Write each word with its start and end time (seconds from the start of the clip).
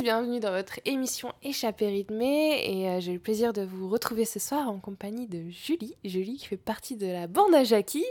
Bienvenue 0.00 0.38
dans 0.38 0.52
votre 0.52 0.78
émission 0.84 1.32
Échappée 1.42 1.88
rythmée 1.88 2.62
et 2.64 2.88
euh, 2.88 3.00
j'ai 3.00 3.12
le 3.12 3.18
plaisir 3.18 3.52
de 3.52 3.62
vous 3.62 3.88
retrouver 3.88 4.24
ce 4.24 4.38
soir 4.38 4.68
en 4.68 4.78
compagnie 4.78 5.26
de 5.26 5.50
Julie, 5.50 5.96
Julie 6.04 6.36
qui 6.36 6.46
fait 6.46 6.56
partie 6.56 6.94
de 6.94 7.08
la 7.08 7.26
bande 7.26 7.52
à 7.54 7.64
Jackie 7.64 8.04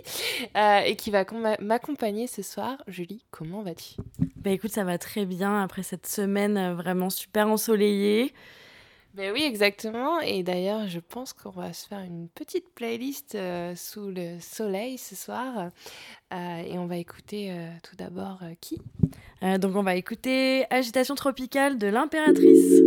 euh, 0.58 0.80
et 0.80 0.98
qui 0.98 1.12
va 1.12 1.24
m'accompagner 1.62 2.28
ce 2.28 2.42
soir. 2.42 2.84
Julie, 2.88 3.24
comment 3.32 3.62
vas-tu? 3.62 3.96
Bah 4.36 4.52
écoute, 4.52 4.72
ça 4.72 4.84
va 4.84 4.98
très 4.98 5.26
bien 5.26 5.64
après 5.64 5.82
cette 5.82 6.08
semaine 6.08 6.58
euh, 6.58 6.76
vraiment 6.76 7.10
super 7.10 7.48
ensoleillée. 7.48 8.34
Ben 9.14 9.32
oui, 9.34 9.44
exactement. 9.44 10.20
Et 10.20 10.44
d'ailleurs, 10.44 10.88
je 10.90 11.00
pense 11.00 11.32
qu'on 11.32 11.52
va 11.52 11.72
se 11.72 11.88
faire 11.88 12.00
une 12.00 12.28
petite 12.28 12.70
playlist 12.76 13.38
sous 13.76 14.12
le 14.12 14.40
soleil 14.40 14.98
ce 14.98 15.16
soir. 15.16 15.72
et 16.32 16.78
on 16.78 16.86
va 16.86 16.98
écouter 16.98 17.52
tout 17.82 17.96
d'abord 17.96 18.42
qui? 18.62 18.78
Donc 19.42 19.76
on 19.76 19.84
va 19.84 19.96
écouter 19.96 20.66
Agitation 20.70 21.16
tropicale 21.16 21.78
de 21.78 21.88
l'impératrice. 21.88 22.82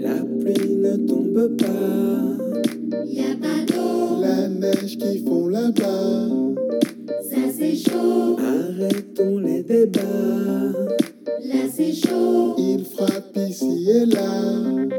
La 0.00 0.18
pluie 0.40 0.76
ne 0.76 0.96
tombe 1.06 1.56
pas. 1.56 3.04
Y 3.06 3.20
a 3.20 3.36
pas 3.40 3.64
d'eau. 3.66 4.20
La 4.20 4.48
neige 4.48 4.98
qui 4.98 5.24
fond 5.24 5.48
là-bas. 5.48 6.28
Ça 7.30 7.42
c'est 7.56 7.76
chaud. 7.76 8.36
Arrêtons 8.38 9.38
les 9.38 9.62
débats. 9.62 10.72
Là 11.44 11.68
c'est 11.72 11.92
chaud. 11.92 12.54
Il 12.58 12.84
frappe 12.84 13.36
ici 13.36 13.90
et 13.90 14.06
là. 14.06 14.95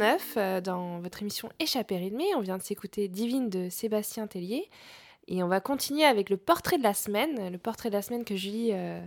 107.9 0.00 0.18
euh, 0.36 0.60
dans 0.60 1.00
votre 1.00 1.20
émission 1.20 1.50
Échappée 1.58 1.98
rythmée. 1.98 2.34
On 2.34 2.40
vient 2.40 2.56
de 2.56 2.62
s'écouter 2.62 3.08
Divine 3.08 3.50
de 3.50 3.68
Sébastien 3.68 4.26
Tellier. 4.26 4.68
Et 5.28 5.42
on 5.42 5.48
va 5.48 5.60
continuer 5.60 6.04
avec 6.04 6.30
le 6.30 6.36
portrait 6.38 6.78
de 6.78 6.82
la 6.82 6.94
semaine. 6.94 7.52
Le 7.52 7.58
portrait 7.58 7.90
de 7.90 7.94
la 7.94 8.02
semaine 8.02 8.24
que 8.24 8.34
Julie 8.34 8.70
euh, 8.72 9.00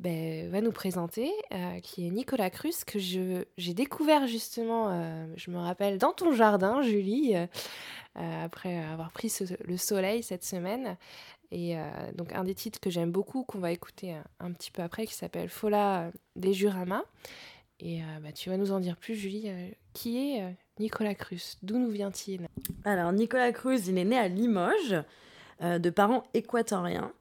ben, 0.00 0.50
va 0.50 0.60
nous 0.60 0.72
présenter, 0.72 1.30
euh, 1.52 1.78
qui 1.80 2.06
est 2.06 2.10
Nicolas 2.10 2.50
Cruz, 2.50 2.84
que 2.84 2.98
j'ai 2.98 3.74
découvert 3.74 4.26
justement, 4.26 4.90
je 5.36 5.50
me 5.50 5.58
rappelle, 5.58 5.98
dans 5.98 6.12
ton 6.12 6.32
jardin, 6.32 6.82
Julie, 6.82 7.34
après 8.16 8.78
avoir 8.78 9.12
pris 9.12 9.32
le 9.64 9.76
soleil 9.76 10.22
cette 10.22 10.44
semaine. 10.44 10.96
Et 11.52 11.76
donc 12.14 12.32
un 12.32 12.42
des 12.42 12.54
titres 12.54 12.80
que 12.80 12.90
j'aime 12.90 13.12
beaucoup, 13.12 13.44
qu'on 13.44 13.60
va 13.60 13.70
écouter 13.70 14.12
un, 14.12 14.24
un 14.40 14.52
petit 14.52 14.72
peu 14.72 14.82
après, 14.82 15.06
qui 15.06 15.14
s'appelle 15.14 15.48
Fola 15.48 16.10
des 16.34 16.52
Juramas. 16.52 17.04
Et 17.80 18.02
euh, 18.02 18.04
bah, 18.22 18.32
tu 18.32 18.50
vas 18.50 18.56
nous 18.56 18.72
en 18.72 18.80
dire 18.80 18.96
plus, 18.96 19.14
Julie. 19.14 19.44
euh, 19.46 19.68
qui 19.92 20.18
est 20.18 20.42
euh, 20.42 20.50
Nicolas 20.78 21.14
Cruz? 21.14 21.56
D'où 21.62 21.78
nous 21.78 21.90
vient-il? 21.90 22.46
Alors, 22.84 23.12
Nicolas 23.12 23.52
Cruz, 23.52 23.88
il 23.88 23.98
est 23.98 24.04
né 24.04 24.18
à 24.18 24.28
Limoges, 24.28 25.02
de 25.62 25.90
parents 25.90 26.24
équatoriens. 26.34 27.12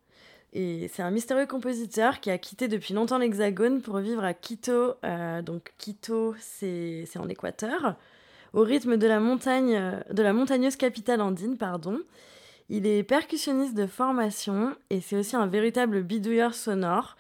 Et 0.54 0.90
c'est 0.92 1.02
un 1.02 1.12
mystérieux 1.12 1.46
compositeur 1.46 2.20
qui 2.20 2.30
a 2.30 2.38
quitté 2.38 2.68
depuis 2.68 2.94
longtemps 2.94 3.18
l'Hexagone 3.20 3.82
pour 3.82 3.98
vivre 4.00 4.24
à 4.24 4.34
Quito. 4.34 4.96
donc, 5.44 5.72
Quito, 5.78 6.36
c'est 6.40 7.06
en 7.16 7.30
Équateur. 7.30 7.96
Au 8.54 8.62
rythme 8.62 8.98
de 8.98 9.08
la, 9.08 9.20
montagne, 9.20 10.04
de 10.10 10.24
la 10.24 10.34
montagneuse 10.34 10.76
capitale 10.76 11.22
andine, 11.22 11.58
pardon. 11.58 12.00
Il 12.70 12.88
est 12.88 13.04
percussionniste 13.04 13.76
de 13.76 13.86
formation 13.86 14.76
et 14.90 15.00
c'est 15.00 15.16
aussi 15.16 15.36
un 15.36 15.48
véritable 15.48 16.02
bidouilleur 16.02 16.54
sonore 16.56 17.16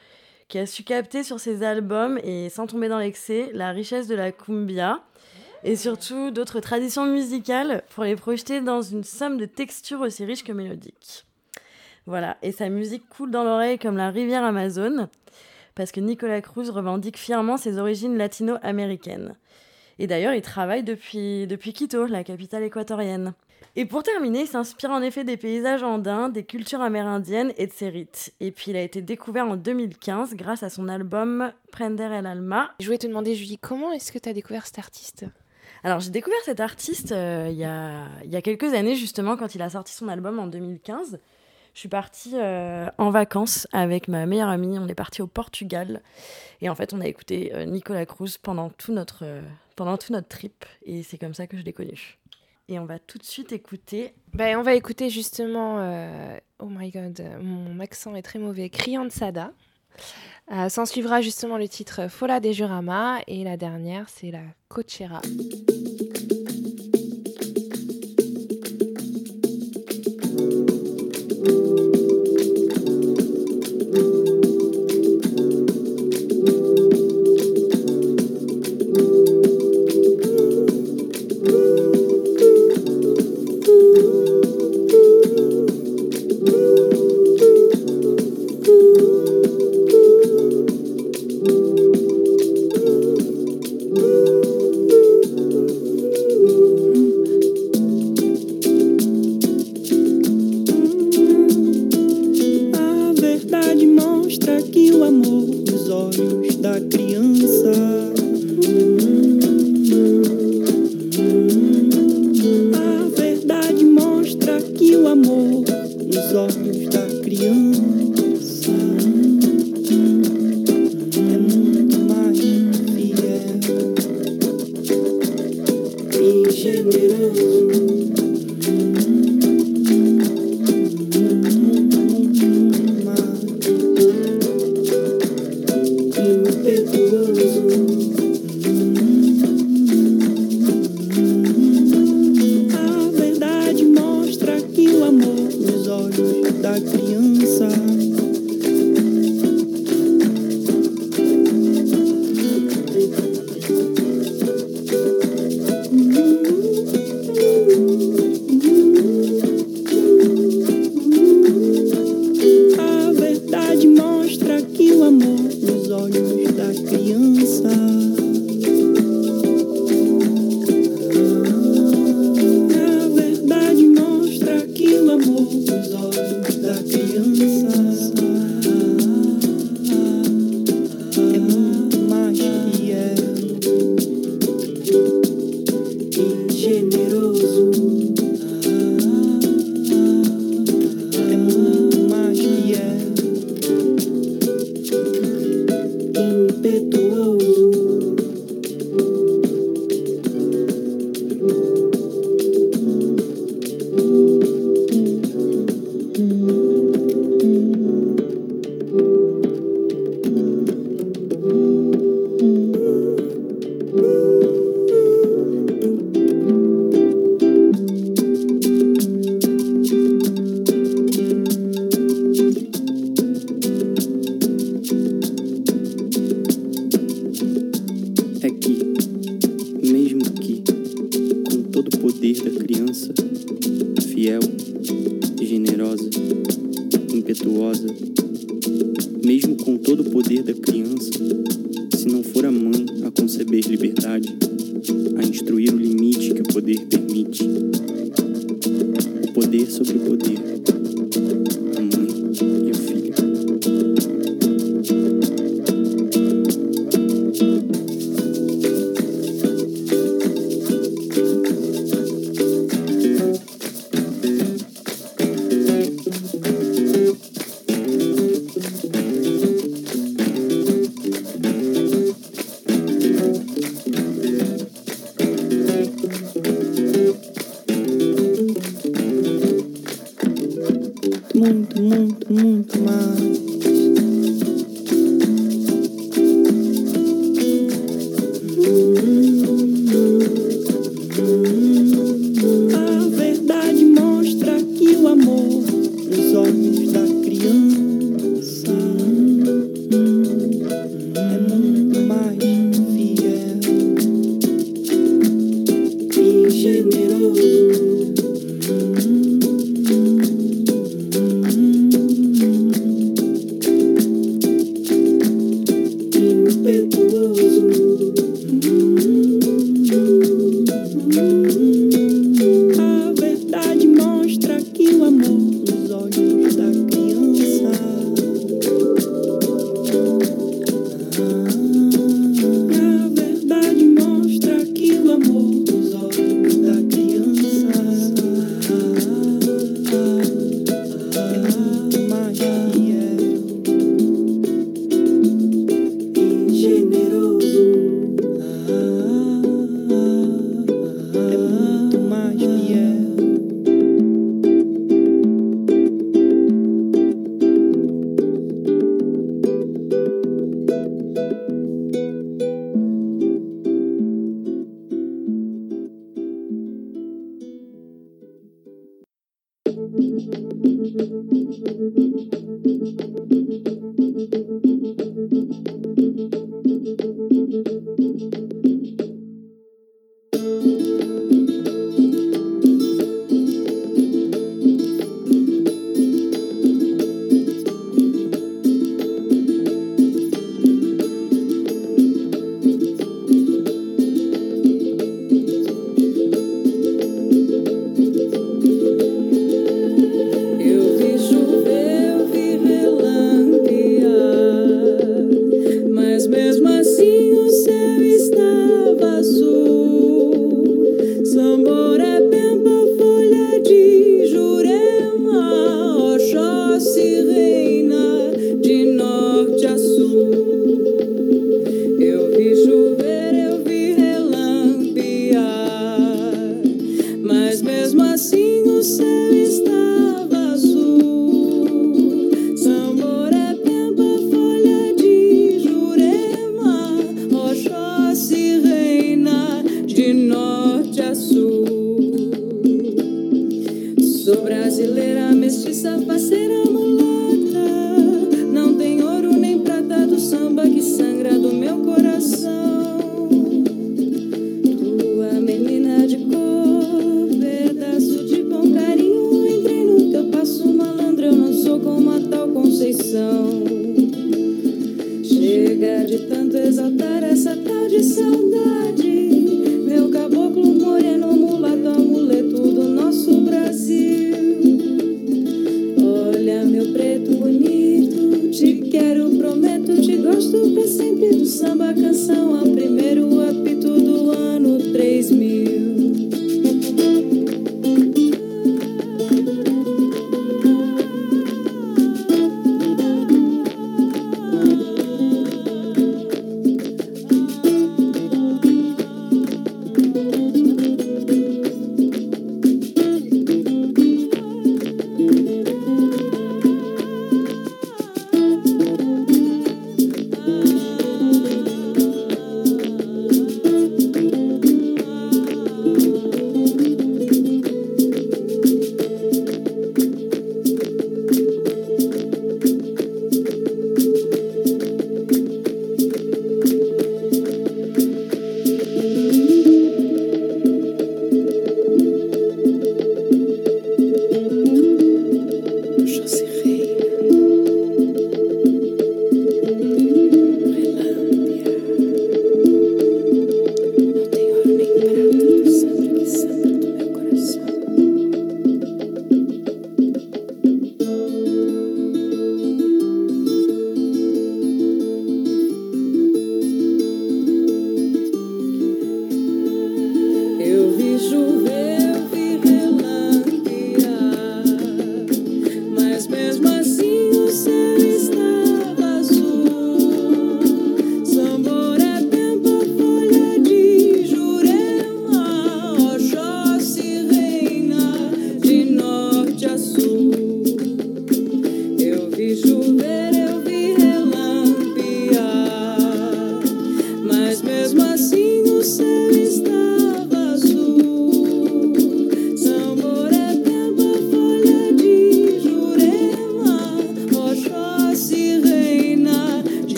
qui 0.53 0.59
a 0.59 0.67
su 0.67 0.83
capter 0.83 1.23
sur 1.23 1.39
ses 1.39 1.63
albums 1.63 2.19
et 2.23 2.47
sans 2.47 2.67
tomber 2.67 2.87
dans 2.87 2.99
l'excès 2.99 3.49
la 3.55 3.71
richesse 3.71 4.05
de 4.07 4.13
la 4.13 4.31
cumbia 4.31 5.01
et 5.63 5.75
surtout 5.75 6.29
d'autres 6.29 6.59
traditions 6.59 7.07
musicales 7.07 7.81
pour 7.89 8.03
les 8.03 8.15
projeter 8.15 8.61
dans 8.61 8.83
une 8.83 9.03
somme 9.03 9.37
de 9.37 9.45
textures 9.45 10.01
aussi 10.01 10.25
riches 10.25 10.43
que 10.43 10.51
mélodiques. 10.51 11.25
Voilà, 12.05 12.37
et 12.43 12.51
sa 12.51 12.69
musique 12.69 13.09
coule 13.09 13.31
dans 13.31 13.43
l'oreille 13.43 13.79
comme 13.79 13.97
la 13.97 14.11
rivière 14.11 14.43
Amazon, 14.43 15.09
parce 15.73 15.91
que 15.91 15.99
Nicolas 15.99 16.41
Cruz 16.41 16.69
revendique 16.69 17.17
fièrement 17.17 17.57
ses 17.57 17.79
origines 17.79 18.15
latino-américaines. 18.15 19.35
Et 19.99 20.07
d'ailleurs, 20.07 20.33
il 20.33 20.41
travaille 20.41 20.83
depuis, 20.83 21.47
depuis 21.47 21.73
Quito, 21.73 22.05
la 22.05 22.23
capitale 22.23 22.63
équatorienne. 22.63 23.33
Et 23.75 23.85
pour 23.85 24.03
terminer, 24.03 24.41
il 24.41 24.47
s'inspire 24.47 24.91
en 24.91 25.01
effet 25.01 25.23
des 25.23 25.37
paysages 25.37 25.81
andins, 25.81 26.29
des 26.29 26.43
cultures 26.43 26.81
amérindiennes 26.81 27.53
et 27.57 27.65
de 27.65 27.71
ses 27.71 27.89
rites. 27.89 28.33
Et 28.39 28.51
puis 28.51 28.71
il 28.71 28.77
a 28.77 28.81
été 28.81 29.01
découvert 29.01 29.47
en 29.47 29.55
2015 29.55 30.35
grâce 30.35 30.61
à 30.61 30.69
son 30.69 30.87
album 30.87 31.51
Prender 31.71 32.03
el 32.03 32.27
Alma, 32.27 32.71
Je 32.79 32.85
voulais 32.85 32.99
te 32.99 33.07
demander, 33.07 33.33
Julie, 33.33 33.57
comment 33.57 33.91
est-ce 33.91 34.11
que 34.11 34.19
tu 34.19 34.29
as 34.29 34.33
découvert 34.33 34.67
cet 34.67 34.77
artiste? 34.77 35.25
Alors, 35.83 35.99
j'ai 35.99 36.11
découvert 36.11 36.39
cet 36.45 36.59
artiste 36.59 37.11
euh, 37.13 37.47
il 37.49 37.57
y, 37.57 37.65
a, 37.65 38.05
y 38.25 38.35
a 38.35 38.41
quelques 38.41 38.73
années, 38.73 38.95
justement, 38.95 39.35
quand 39.35 39.55
il 39.55 39.61
a 39.61 39.71
sorti 39.71 39.93
son 39.93 40.07
album 40.07 40.37
en 40.39 40.47
2015. 40.47 41.19
Je 41.73 41.79
suis 41.79 41.89
partie 41.89 42.33
euh, 42.35 42.87
en 42.99 43.09
vacances 43.09 43.67
avec 43.73 44.07
ma 44.07 44.27
meilleure 44.27 44.49
amie. 44.49 44.77
On 44.77 44.87
est 44.87 44.95
parti 44.95 45.23
au 45.23 45.27
Portugal. 45.27 46.01
Et 46.61 46.69
en 46.69 46.75
fait, 46.75 46.93
on 46.93 47.01
a 47.01 47.07
écouté 47.07 47.51
euh, 47.55 47.65
Nicolas 47.65 48.05
Cruz 48.05 48.37
pendant 48.41 48.69
tout, 48.69 48.93
notre, 48.93 49.25
pendant 49.75 49.97
tout 49.97 50.13
notre 50.13 50.27
trip. 50.27 50.65
Et 50.83 51.03
c'est 51.03 51.17
comme 51.17 51.33
ça 51.33 51.47
que 51.47 51.57
je 51.57 51.63
l'ai 51.63 51.73
connu. 51.73 52.17
Et 52.69 52.79
on 52.79 52.85
va 52.85 52.97
tout 52.99 53.17
de 53.17 53.23
suite 53.23 53.51
écouter. 53.51 54.13
ben, 54.33 54.57
On 54.57 54.61
va 54.61 54.73
écouter 54.73 55.09
justement, 55.09 55.79
euh, 55.79 56.37
oh 56.59 56.67
my 56.69 56.91
god, 56.91 57.21
mon 57.41 57.79
accent 57.79 58.15
est 58.15 58.21
très 58.21 58.39
mauvais, 58.39 58.69
Criansada. 58.69 59.51
Euh, 60.51 60.69
S'en 60.69 60.85
suivra 60.85 61.21
justement 61.21 61.57
le 61.57 61.67
titre 61.67 62.09
Fola 62.09 62.39
des 62.39 62.53
Juramas 62.53 63.21
et 63.27 63.43
la 63.43 63.57
dernière, 63.57 64.09
c'est 64.09 64.31
la 64.31 64.43
Cochera. 64.67 65.21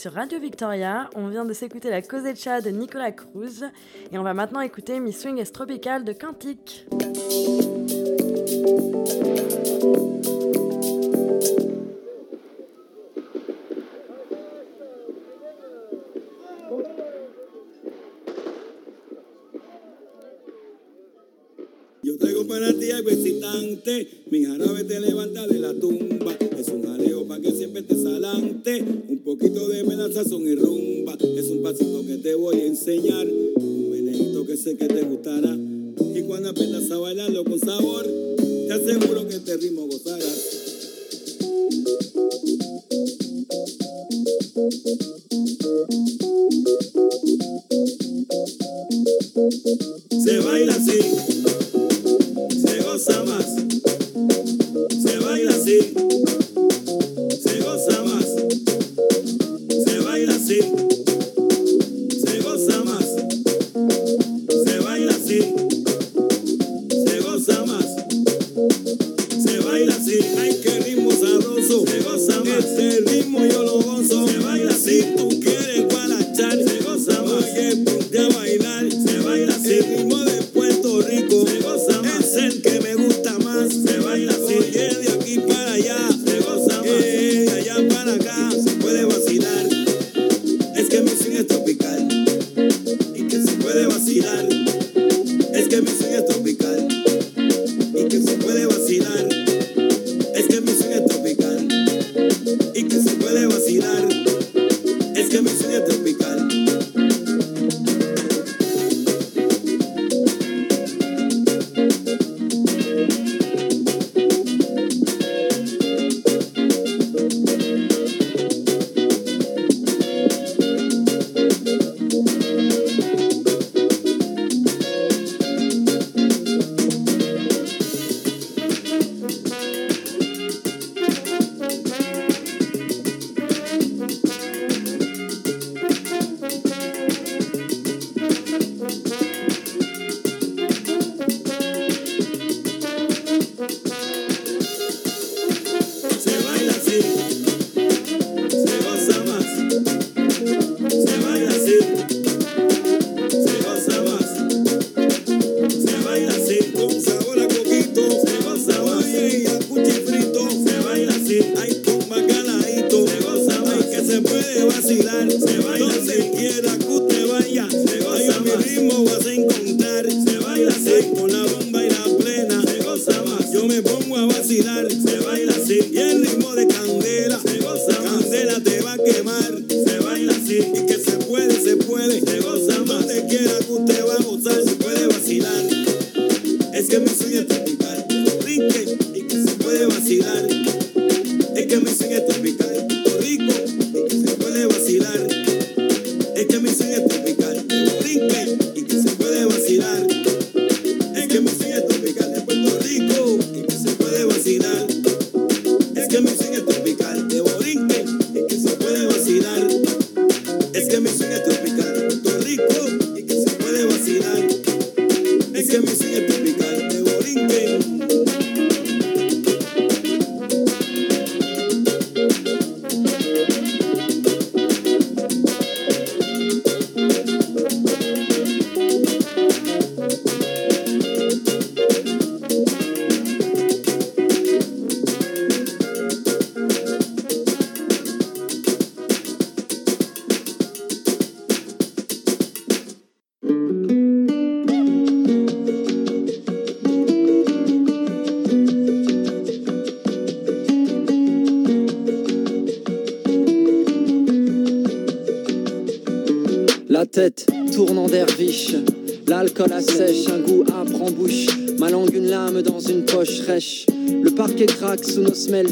sur 0.00 0.14
Radio 0.14 0.40
Victoria. 0.40 1.10
On 1.14 1.28
vient 1.28 1.44
de 1.44 1.52
s'écouter 1.52 1.90
la 1.90 2.00
Cosecha 2.00 2.62
de 2.62 2.70
Nicolas 2.70 3.12
Cruz 3.12 3.64
et 4.10 4.16
on 4.16 4.22
va 4.22 4.32
maintenant 4.32 4.62
écouter 4.62 4.98
Miss 4.98 5.20
Swing 5.20 5.44
Tropical 5.52 6.04
de 6.04 6.14
Cantique. 6.14 6.86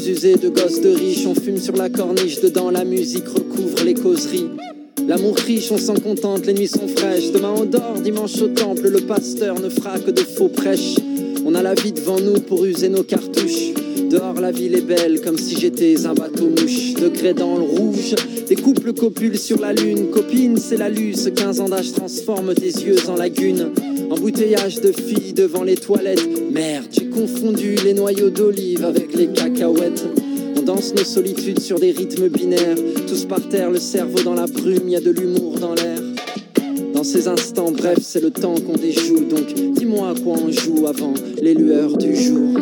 usées 0.07 0.35
de 0.35 0.49
gosses 0.49 0.81
de 0.81 0.89
riches. 0.89 1.25
On 1.25 1.35
fume 1.35 1.57
sur 1.57 1.75
la 1.75 1.89
corniche, 1.89 2.39
dedans 2.41 2.69
la 2.69 2.85
musique 2.85 3.27
recouvre 3.27 3.83
les 3.83 3.93
causeries. 3.93 4.47
L'amour 5.07 5.35
riche, 5.37 5.71
on 5.71 5.77
s'en 5.77 5.95
contente, 5.95 6.45
les 6.45 6.53
nuits 6.53 6.67
sont 6.67 6.87
fraîches. 6.87 7.31
Demain 7.31 7.53
on 7.57 7.65
dort, 7.65 7.99
dimanche 8.03 8.39
au 8.41 8.47
temple, 8.47 8.89
le 8.89 9.01
pasteur 9.01 9.59
ne 9.59 9.69
fera 9.69 9.97
que 9.99 10.11
de 10.11 10.21
faux 10.21 10.49
prêches. 10.49 10.95
On 11.45 11.55
a 11.55 11.63
la 11.63 11.73
vie 11.73 11.91
devant 11.91 12.19
nous 12.19 12.39
pour 12.41 12.65
user 12.65 12.89
nos 12.89 13.03
cartouches. 13.03 13.73
Dehors, 14.09 14.39
la 14.39 14.51
ville 14.51 14.75
est 14.75 14.81
belle, 14.81 15.21
comme 15.21 15.37
si 15.37 15.57
j'étais 15.59 16.05
un 16.05 16.13
bateau 16.13 16.49
mouche. 16.49 16.93
Degré 16.93 17.33
dans 17.33 17.57
le 17.57 17.63
rouge, 17.63 18.15
des 18.47 18.55
couples 18.55 18.93
copulent 18.93 19.37
sur 19.37 19.59
la 19.59 19.73
lune. 19.73 20.11
Copine, 20.11 20.57
c'est 20.57 20.77
la 20.77 20.89
luce, 20.89 21.29
15 21.35 21.59
ans 21.61 21.69
d'âge 21.69 21.91
transforme 21.91 22.53
tes 22.53 22.71
yeux 22.71 22.97
en 23.07 23.15
lagune. 23.15 23.71
Embouteillage 24.09 24.81
de 24.81 24.91
filles 24.91 25.33
devant 25.33 25.63
les 25.63 25.75
toilettes. 25.75 26.27
Merde, 26.51 27.08
confondu 27.19 27.75
les 27.83 27.93
noyaux 27.93 28.29
d'olive 28.29 28.85
avec 28.85 29.13
les 29.13 29.27
cacahuètes. 29.27 30.07
On 30.57 30.61
danse 30.61 30.93
nos 30.93 31.03
solitudes 31.03 31.59
sur 31.59 31.77
des 31.77 31.91
rythmes 31.91 32.29
binaires, 32.29 32.77
tous 33.07 33.25
par 33.25 33.41
terre, 33.49 33.69
le 33.69 33.77
cerveau 33.77 34.23
dans 34.23 34.35
la 34.35 34.45
brume, 34.45 34.87
y 34.87 34.95
a 34.95 35.01
de 35.01 35.11
l'humour 35.11 35.59
dans 35.59 35.73
l'air. 35.73 35.99
Dans 36.93 37.03
ces 37.03 37.27
instants, 37.27 37.71
bref, 37.71 37.97
c'est 38.01 38.21
le 38.21 38.31
temps 38.31 38.55
qu'on 38.55 38.77
déjoue, 38.77 39.25
donc 39.25 39.53
dis-moi 39.53 40.11
à 40.11 40.13
quoi 40.13 40.37
on 40.37 40.49
joue 40.49 40.87
avant 40.87 41.13
les 41.41 41.53
lueurs 41.53 41.97
du 41.97 42.15
jour. 42.15 42.57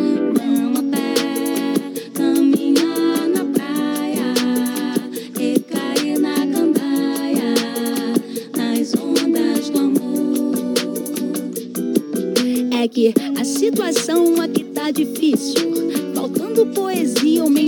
difícil. 14.92 15.72
Faltando 16.14 16.66
poesia, 16.66 17.44
homem 17.44 17.67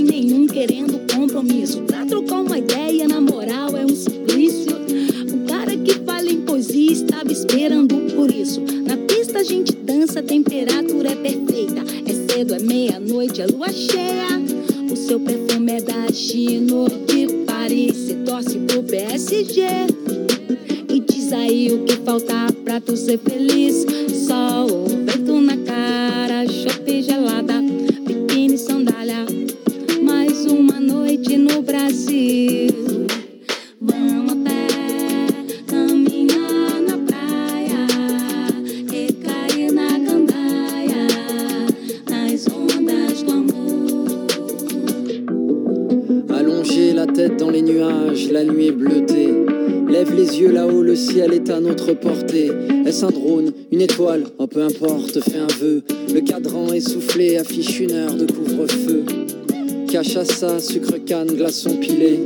sucre 60.59 60.97
canne, 61.05 61.27
glaçon 61.35 61.75
pilé. 61.75 62.19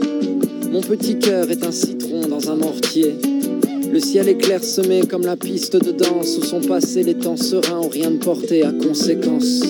Mon 0.72 0.82
petit 0.82 1.20
cœur 1.20 1.52
est 1.52 1.66
un 1.66 1.72
citron 1.72 2.28
dans 2.28 2.50
un 2.50 2.56
mortier. 2.56 3.14
Le 3.92 4.00
ciel 4.00 4.30
est 4.30 4.38
clairsemé 4.38 5.02
comme 5.02 5.24
la 5.24 5.36
piste 5.36 5.76
de 5.76 5.92
danse 5.92 6.38
où 6.38 6.44
sont 6.44 6.62
passés 6.62 7.04
les 7.04 7.16
temps 7.16 7.36
sereins 7.36 7.82
où 7.82 7.90
rien 7.90 8.12
ne 8.12 8.18
portait 8.18 8.64
à 8.64 8.72
conséquence. 8.72 9.62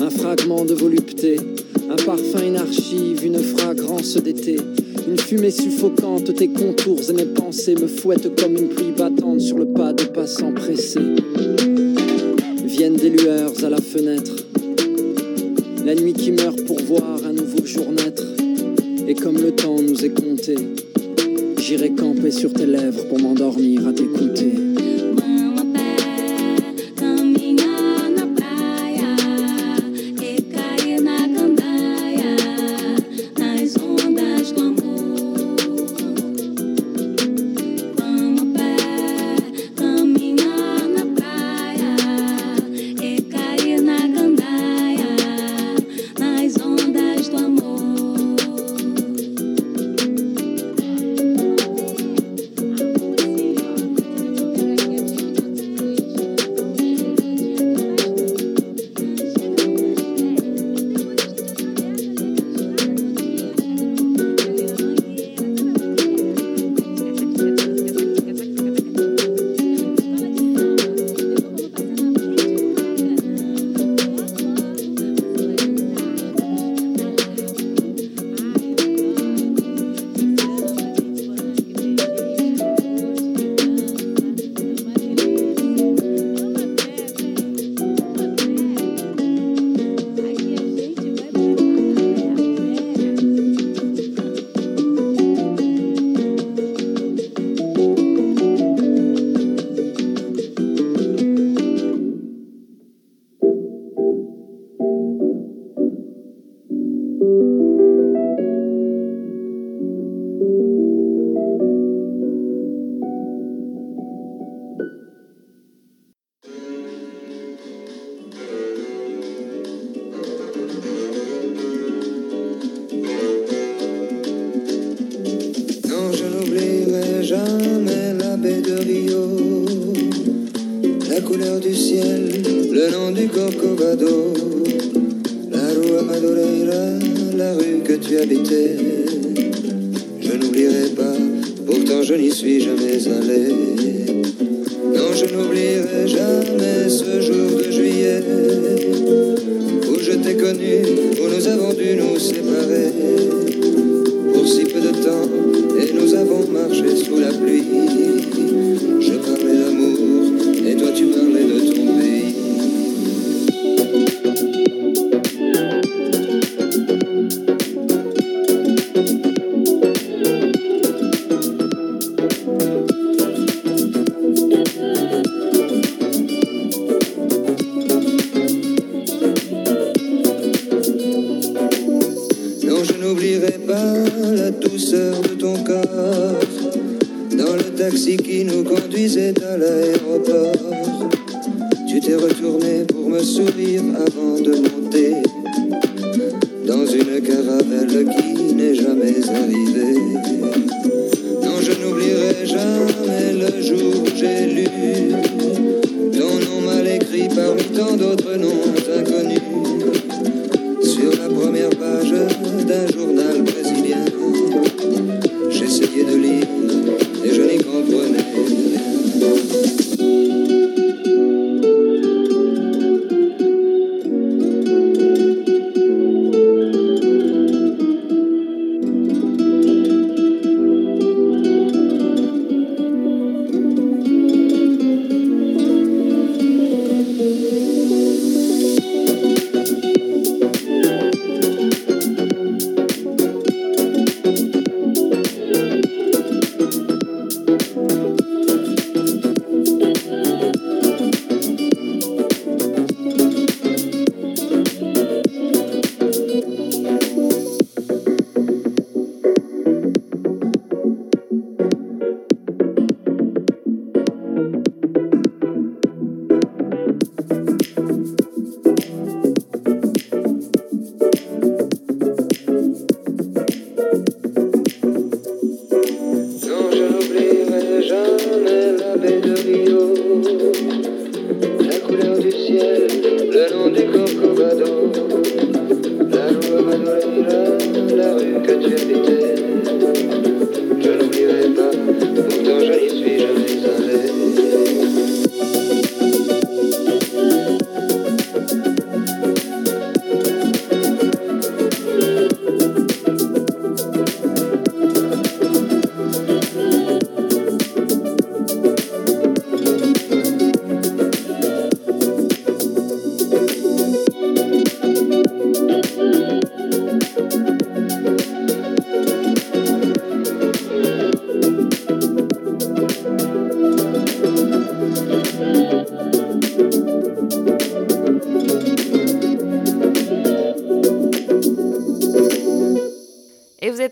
Un 0.00 0.10
fragment 0.10 0.64
de 0.64 0.74
volupté, 0.74 1.36
un 1.88 1.96
parfum, 1.96 2.44
une 2.44 2.56
archive, 2.56 3.24
une 3.24 3.38
fragrance 3.38 4.16
d'été. 4.16 4.56
Une 5.08 5.18
fumée 5.18 5.50
suffocante, 5.52 6.34
tes 6.34 6.48
contours 6.48 7.08
et 7.08 7.12
mes 7.12 7.26
pensées 7.26 7.76
me 7.76 7.86
fouettent 7.86 8.40
comme 8.40 8.56
une 8.56 8.68
pluie 8.68 8.92
battante 8.96 9.40
sur 9.40 9.58
le 9.58 9.66
pas 9.66 9.92
de 9.92 10.04
passants 10.04 10.52
pressés. 10.52 11.09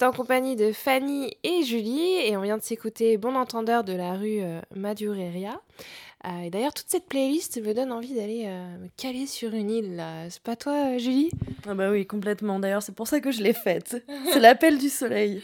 En 0.09 0.12
compagnie 0.12 0.56
de 0.56 0.72
Fanny 0.72 1.36
et 1.44 1.62
Julie 1.64 2.14
et 2.24 2.34
on 2.38 2.40
vient 2.40 2.56
de 2.56 2.62
s'écouter 2.62 3.18
Bon 3.18 3.34
Entendeur 3.34 3.84
de 3.84 3.92
la 3.92 4.14
rue 4.14 4.40
euh. 4.40 4.61
Euh, 6.24 6.40
et 6.44 6.50
d'ailleurs, 6.50 6.72
toute 6.72 6.88
cette 6.88 7.06
playlist 7.06 7.62
me 7.62 7.74
donne 7.74 7.92
envie 7.92 8.14
d'aller 8.14 8.44
euh, 8.46 8.78
me 8.78 8.88
caler 8.96 9.26
sur 9.26 9.52
une 9.52 9.70
île. 9.70 10.02
C'est 10.30 10.42
pas 10.42 10.56
toi, 10.56 10.94
euh, 10.94 10.98
Julie? 10.98 11.30
Ah 11.68 11.74
bah 11.74 11.90
oui, 11.90 12.06
complètement. 12.06 12.59
D'ailleurs, 12.59 12.82
c'est 12.82 12.94
pour 12.94 13.06
ça 13.06 13.20
que 13.20 13.30
je 13.30 13.42
l'ai 13.42 13.52
faite. 13.52 14.02
C'est 14.32 14.40
l'appel 14.40 14.78
du 14.78 14.88
soleil. 14.88 15.42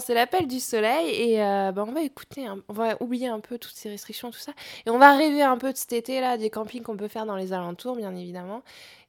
C'est 0.00 0.14
l'appel 0.14 0.46
du 0.46 0.60
soleil 0.60 1.10
et 1.10 1.42
euh, 1.42 1.72
bah, 1.72 1.84
on 1.86 1.92
va 1.92 2.02
écouter, 2.02 2.46
on 2.68 2.72
va 2.72 2.96
oublier 3.00 3.28
un 3.28 3.40
peu 3.40 3.58
toutes 3.58 3.74
ces 3.74 3.88
restrictions, 3.88 4.30
tout 4.30 4.38
ça, 4.38 4.52
et 4.86 4.90
on 4.90 4.98
va 4.98 5.16
rêver 5.16 5.42
un 5.42 5.56
peu 5.56 5.72
de 5.72 5.76
cet 5.76 5.92
été 5.92 6.20
là, 6.20 6.36
des 6.36 6.50
campings 6.50 6.82
qu'on 6.82 6.96
peut 6.96 7.08
faire 7.08 7.26
dans 7.26 7.36
les 7.36 7.52
alentours, 7.52 7.96
bien 7.96 8.14
évidemment. 8.14 8.62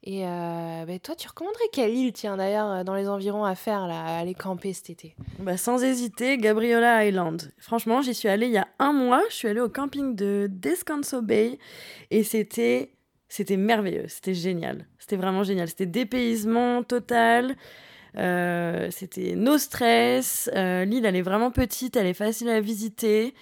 Et 0.03 0.26
euh, 0.26 0.86
bah, 0.86 0.97
toi, 0.99 1.15
tu 1.15 1.28
recommanderais 1.28 1.69
quelle 1.72 1.93
île, 1.93 2.11
tiens, 2.11 2.38
d'ailleurs, 2.38 2.72
euh, 2.72 2.84
dans 2.84 2.95
les 2.95 3.07
environs 3.07 3.45
à 3.45 3.53
faire 3.53 3.88
là, 3.88 4.01
à 4.03 4.19
aller 4.19 4.34
camper 4.34 4.74
cet 4.74 4.89
été? 4.89 5.15
Bah, 5.39 5.57
sans 5.57 5.84
hésiter, 5.84 6.38
Gabriola 6.38 7.05
Island. 7.05 7.51
Franchement, 7.59 8.01
j'y 8.01 8.15
suis 8.15 8.28
allée 8.28 8.47
il 8.47 8.53
y 8.53 8.57
a 8.57 8.67
un 8.80 8.93
mois. 8.93 9.22
Je 9.30 9.36
suis 9.36 9.47
allée 9.47 9.61
au 9.61 9.69
camping 9.69 10.15
de 10.15 10.47
Descanso 10.49 11.22
Bay 11.22 11.59
et 12.09 12.24
c'était 12.24 12.93
c'était 13.30 13.57
merveilleux. 13.57 14.07
C'était 14.07 14.34
génial. 14.34 14.88
C'était 14.99 15.15
vraiment 15.15 15.43
génial. 15.43 15.69
C'était 15.69 15.86
dépaysement 15.86 16.84
total. 16.84 17.55
Euh, 18.18 18.89
c'était 18.91 19.36
no 19.36 19.57
stress. 19.57 20.49
Euh, 20.55 20.86
L'île, 20.86 21.05
elle 21.05 21.16
est 21.16 21.22
vraiment 21.22 21.51
petite. 21.51 21.95
Elle 21.95 22.07
est 22.07 22.14
facile 22.14 22.49
à 22.49 22.59
visiter. 22.59 23.34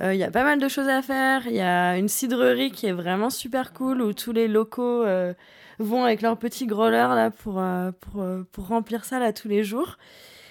Euh, 0.00 0.14
Il 0.14 0.18
y 0.18 0.24
a 0.24 0.30
pas 0.30 0.44
mal 0.44 0.58
de 0.58 0.68
choses 0.68 0.88
à 0.88 1.02
faire. 1.02 1.46
Il 1.46 1.54
y 1.54 1.60
a 1.60 1.96
une 1.96 2.08
cidrerie 2.08 2.70
qui 2.70 2.86
est 2.86 2.92
vraiment 2.92 3.30
super 3.30 3.72
cool 3.72 4.02
où 4.02 4.12
tous 4.12 4.32
les 4.32 4.48
locaux 4.48 5.04
euh, 5.04 5.34
vont 5.78 6.04
avec 6.04 6.22
leurs 6.22 6.38
petits 6.38 6.66
growlers 6.66 7.14
là 7.14 7.30
pour, 7.30 7.60
euh, 7.60 7.92
pour, 8.00 8.22
euh, 8.22 8.42
pour 8.52 8.68
remplir 8.68 9.04
ça 9.04 9.18
là 9.18 9.32
tous 9.32 9.48
les 9.48 9.64
jours. 9.64 9.96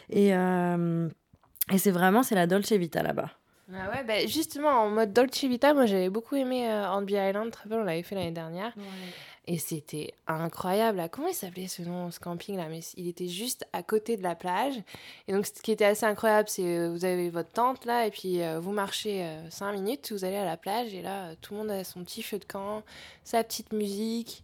Et, 0.10 0.36
euh, 0.36 1.08
et 1.72 1.78
c'est 1.78 1.92
vraiment, 1.92 2.22
c'est 2.24 2.36
la 2.36 2.48
Dolce 2.48 2.72
Vita 2.72 3.02
là-bas. 3.02 3.32
Ah 3.74 3.90
ouais, 3.90 4.04
bah, 4.04 4.28
justement, 4.28 4.70
en 4.70 4.90
mode 4.92 5.12
Dolce 5.12 5.44
Vita, 5.44 5.74
moi 5.74 5.88
j'avais 5.88 6.12
beaucoup 6.12 6.36
aimé 6.36 6.70
euh, 6.70 6.86
Hornby 6.86 7.14
Island, 7.14 7.50
très 7.50 7.68
bien, 7.68 7.80
on 7.80 7.84
l'avait 7.84 8.04
fait 8.04 8.14
l'année 8.14 8.30
dernière. 8.30 8.72
Et 9.48 9.60
c'était 9.60 10.14
incroyable. 10.28 10.98
là. 10.98 11.08
Comment 11.08 11.28
il 11.28 11.36
s'appelait 11.36 11.68
ce 11.68 11.84
nom, 11.84 12.10
ce 12.10 12.20
camping 12.20 12.58
là 12.58 12.68
Mais 12.68 12.80
il 12.98 13.08
était 13.08 13.28
juste 13.28 13.68
à 13.74 13.84
côté 13.84 14.18
de 14.18 14.24
la 14.24 14.34
plage. 14.34 14.74
Et 15.28 15.34
donc, 15.34 15.46
ce 15.46 15.52
qui 15.62 15.72
était 15.72 15.86
assez 15.86 16.06
incroyable, 16.06 16.50
c'est 16.50 16.64
euh, 16.64 16.90
vous 16.92 17.06
avez 17.06 17.30
votre 17.30 17.52
tente 17.52 17.86
là, 17.86 18.08
et 18.08 18.12
puis 18.12 18.42
euh, 18.42 18.60
vous 18.60 18.72
marchez 18.72 19.28
5 19.52 19.72
minutes, 19.74 20.12
vous 20.12 20.26
allez 20.26 20.38
à 20.38 20.46
la 20.46 20.58
plage, 20.58 20.94
et 20.94 21.02
là, 21.02 21.26
euh, 21.26 21.36
tout 21.42 21.54
le 21.54 21.60
monde 21.60 21.72
a 21.72 21.84
son 21.84 22.04
petit 22.04 22.24
feu 22.24 22.40
de 22.40 22.46
camp, 22.46 22.82
sa 23.24 23.44
petite 23.44 23.72
musique. 23.72 24.44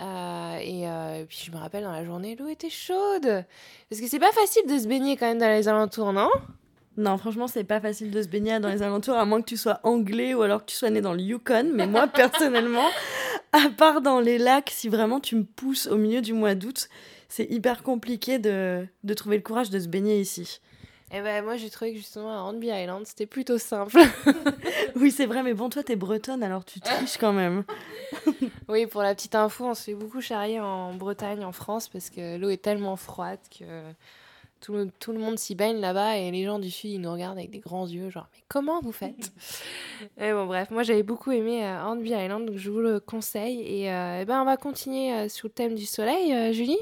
Euh, 0.00 0.56
et, 0.60 0.88
euh, 0.88 1.20
et 1.20 1.24
puis, 1.24 1.42
je 1.44 1.50
me 1.50 1.56
rappelle, 1.58 1.84
dans 1.84 1.92
la 1.92 2.04
journée, 2.04 2.36
l'eau 2.36 2.48
était 2.48 2.70
chaude. 2.70 3.44
Parce 3.90 4.00
que 4.00 4.08
c'est 4.08 4.18
pas 4.18 4.32
facile 4.32 4.66
de 4.66 4.78
se 4.78 4.86
baigner 4.86 5.16
quand 5.16 5.26
même 5.26 5.38
dans 5.38 5.48
les 5.48 5.68
alentours, 5.68 6.12
non? 6.12 6.30
Non, 6.96 7.16
franchement, 7.16 7.46
c'est 7.48 7.64
pas 7.64 7.80
facile 7.80 8.10
de 8.10 8.20
se 8.20 8.28
baigner 8.28 8.60
dans 8.60 8.68
les 8.68 8.82
alentours, 8.82 9.16
à 9.16 9.24
moins 9.24 9.40
que 9.40 9.46
tu 9.46 9.56
sois 9.56 9.80
anglais 9.82 10.34
ou 10.34 10.42
alors 10.42 10.60
que 10.60 10.70
tu 10.70 10.76
sois 10.76 10.90
né 10.90 11.00
dans 11.00 11.14
le 11.14 11.20
Yukon. 11.20 11.70
Mais 11.72 11.86
moi, 11.86 12.06
personnellement, 12.14 12.88
à 13.66 13.70
part 13.70 14.00
dans 14.00 14.20
les 14.20 14.38
lacs, 14.38 14.70
si 14.70 14.88
vraiment 14.88 15.20
tu 15.20 15.36
me 15.36 15.44
pousses 15.44 15.86
au 15.86 15.96
milieu 15.96 16.20
du 16.20 16.32
mois 16.32 16.54
d'août, 16.54 16.88
c'est 17.28 17.50
hyper 17.50 17.82
compliqué 17.82 18.38
de, 18.38 18.86
de 19.04 19.14
trouver 19.14 19.36
le 19.36 19.42
courage 19.42 19.70
de 19.70 19.78
se 19.78 19.88
baigner 19.88 20.20
ici. 20.20 20.60
Et 21.14 21.20
ben 21.20 21.44
moi, 21.44 21.56
j'ai 21.56 21.68
trouvé 21.68 21.92
que 21.92 21.98
justement, 21.98 22.32
à 22.32 22.38
Hornby 22.40 22.68
Island, 22.68 23.06
c'était 23.06 23.26
plutôt 23.26 23.58
simple. 23.58 23.98
Oui, 24.96 25.10
c'est 25.10 25.26
vrai, 25.26 25.42
mais 25.42 25.54
bon, 25.54 25.68
toi, 25.68 25.82
t'es 25.82 25.96
bretonne, 25.96 26.42
alors 26.42 26.64
tu 26.64 26.80
triches 26.80 27.16
quand 27.18 27.32
même. 27.32 27.64
Oui, 28.68 28.86
pour 28.86 29.02
la 29.02 29.14
petite 29.14 29.34
info, 29.34 29.66
on 29.66 29.74
se 29.74 29.84
fait 29.84 29.94
beaucoup 29.94 30.20
charrier 30.20 30.60
en 30.60 30.94
Bretagne, 30.94 31.44
en 31.44 31.52
France, 31.52 31.88
parce 31.88 32.08
que 32.08 32.38
l'eau 32.38 32.48
est 32.48 32.62
tellement 32.62 32.96
froide 32.96 33.40
que 33.58 33.64
tout 34.62 34.72
le, 34.72 34.88
tout 35.00 35.12
le 35.12 35.18
monde 35.18 35.38
s'y 35.38 35.54
baigne 35.54 35.80
là-bas 35.80 36.16
et 36.16 36.30
les 36.30 36.44
gens 36.44 36.58
du 36.58 36.70
Sud, 36.70 36.90
ils 36.90 37.00
nous 37.00 37.12
regardent 37.12 37.38
avec 37.38 37.50
des 37.50 37.58
grands 37.58 37.86
yeux, 37.86 38.08
genre, 38.10 38.28
mais 38.32 38.42
comment 38.48 38.80
vous 38.80 38.92
faites? 38.92 39.32
Et 40.20 40.32
bon, 40.32 40.46
bref, 40.46 40.70
moi 40.70 40.84
j'avais 40.84 41.02
beaucoup 41.02 41.32
aimé 41.32 41.64
euh, 41.64 41.82
Hornby 41.82 42.10
Island, 42.10 42.46
donc 42.46 42.56
je 42.56 42.70
vous 42.70 42.80
le 42.80 43.00
conseille. 43.00 43.60
Et, 43.60 43.90
euh, 43.90 44.20
eh 44.22 44.24
ben, 44.24 44.40
on 44.40 44.44
va 44.44 44.56
continuer 44.56 45.12
euh, 45.12 45.28
sur 45.28 45.48
le 45.48 45.52
thème 45.52 45.74
du 45.74 45.84
soleil, 45.84 46.32
euh, 46.32 46.52
Julie? 46.52 46.78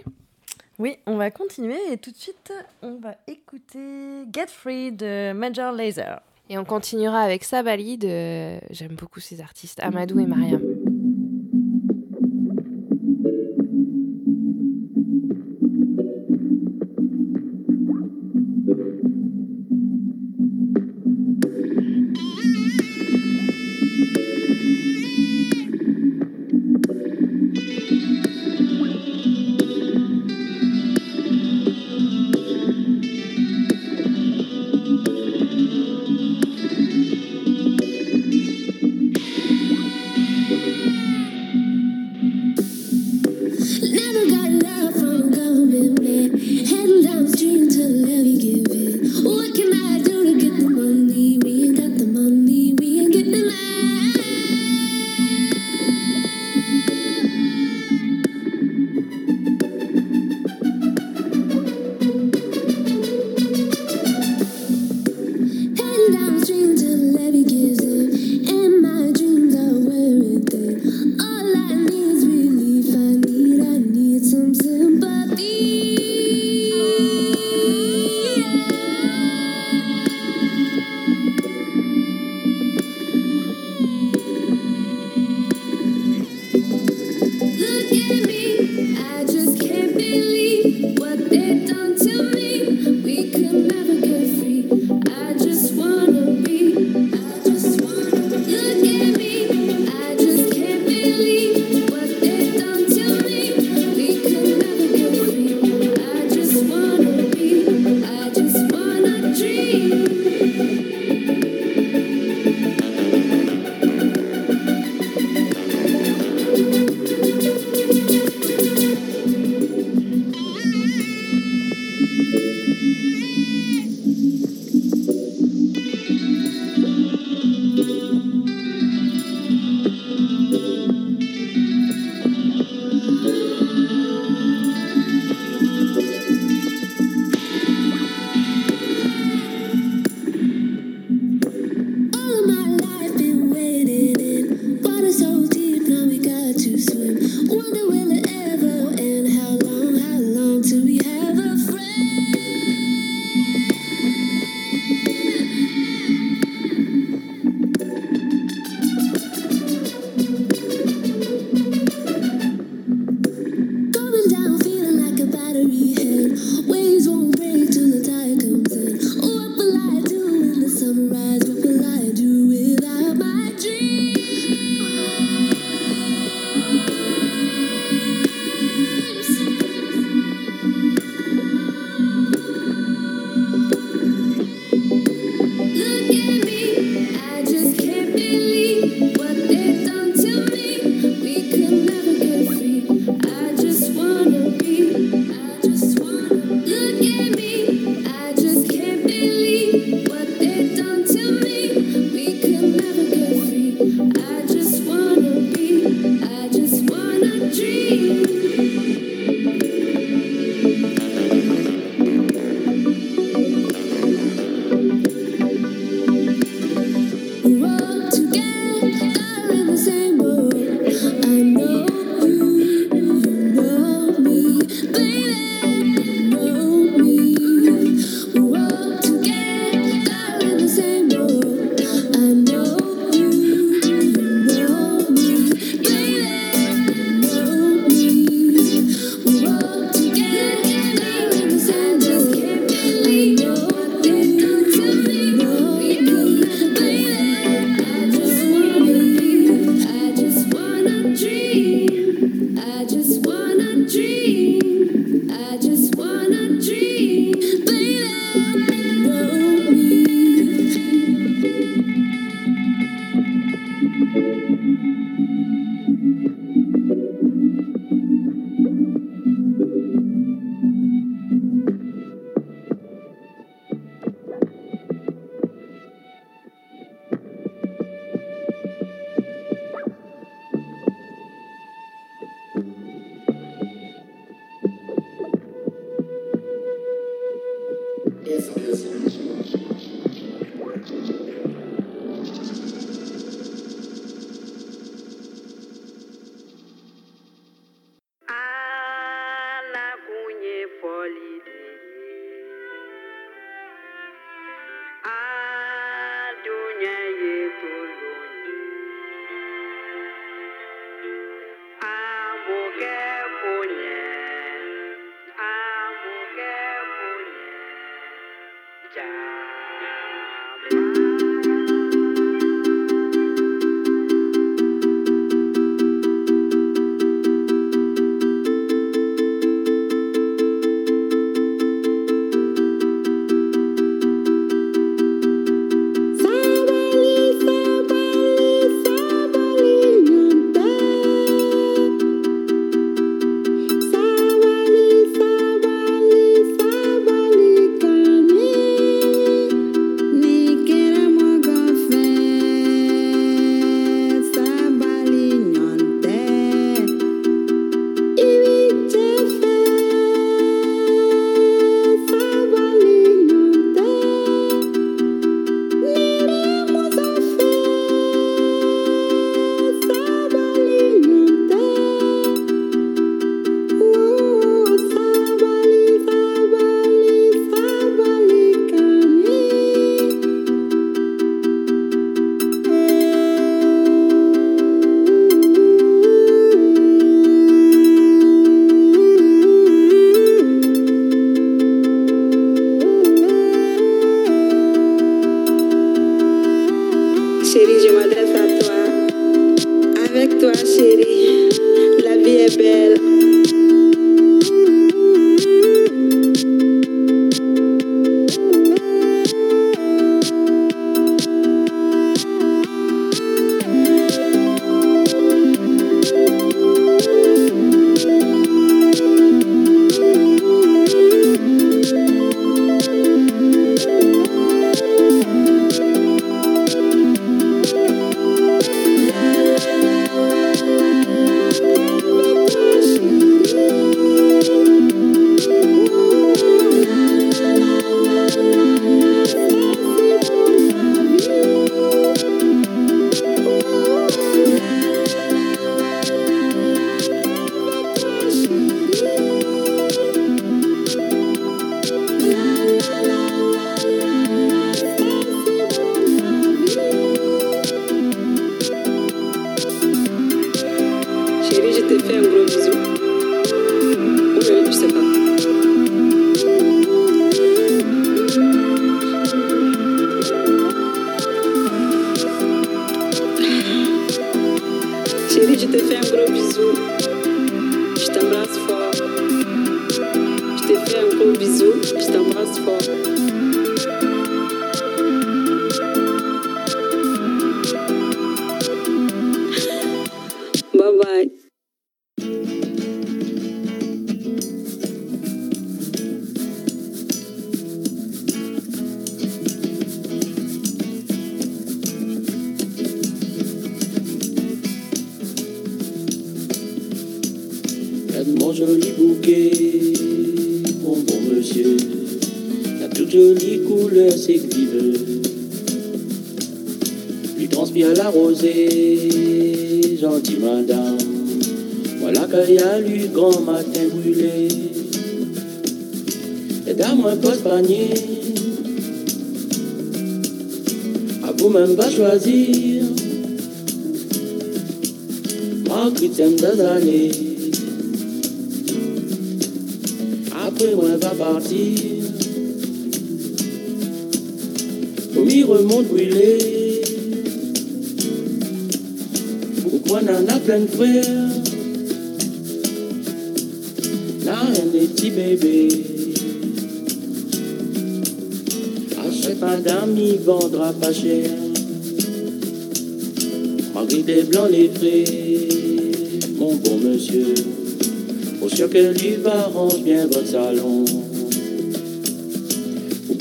Oui, 0.78 0.96
on 1.06 1.16
va 1.16 1.30
continuer 1.30 1.78
et 1.90 1.96
tout 1.98 2.10
de 2.10 2.16
suite, 2.16 2.52
on 2.82 2.96
va 2.96 3.16
écouter 3.26 4.24
Get 4.32 4.46
Free 4.48 4.92
de 4.92 5.32
Major 5.32 5.72
Lazer. 5.72 6.20
Et 6.48 6.58
on 6.58 6.64
continuera 6.64 7.20
avec 7.20 7.44
Sabali 7.44 7.96
de. 7.96 8.58
J'aime 8.70 8.96
beaucoup 8.96 9.20
ces 9.20 9.40
artistes, 9.40 9.78
Amadou 9.80 10.18
et 10.18 10.26
Mariam. 10.26 10.60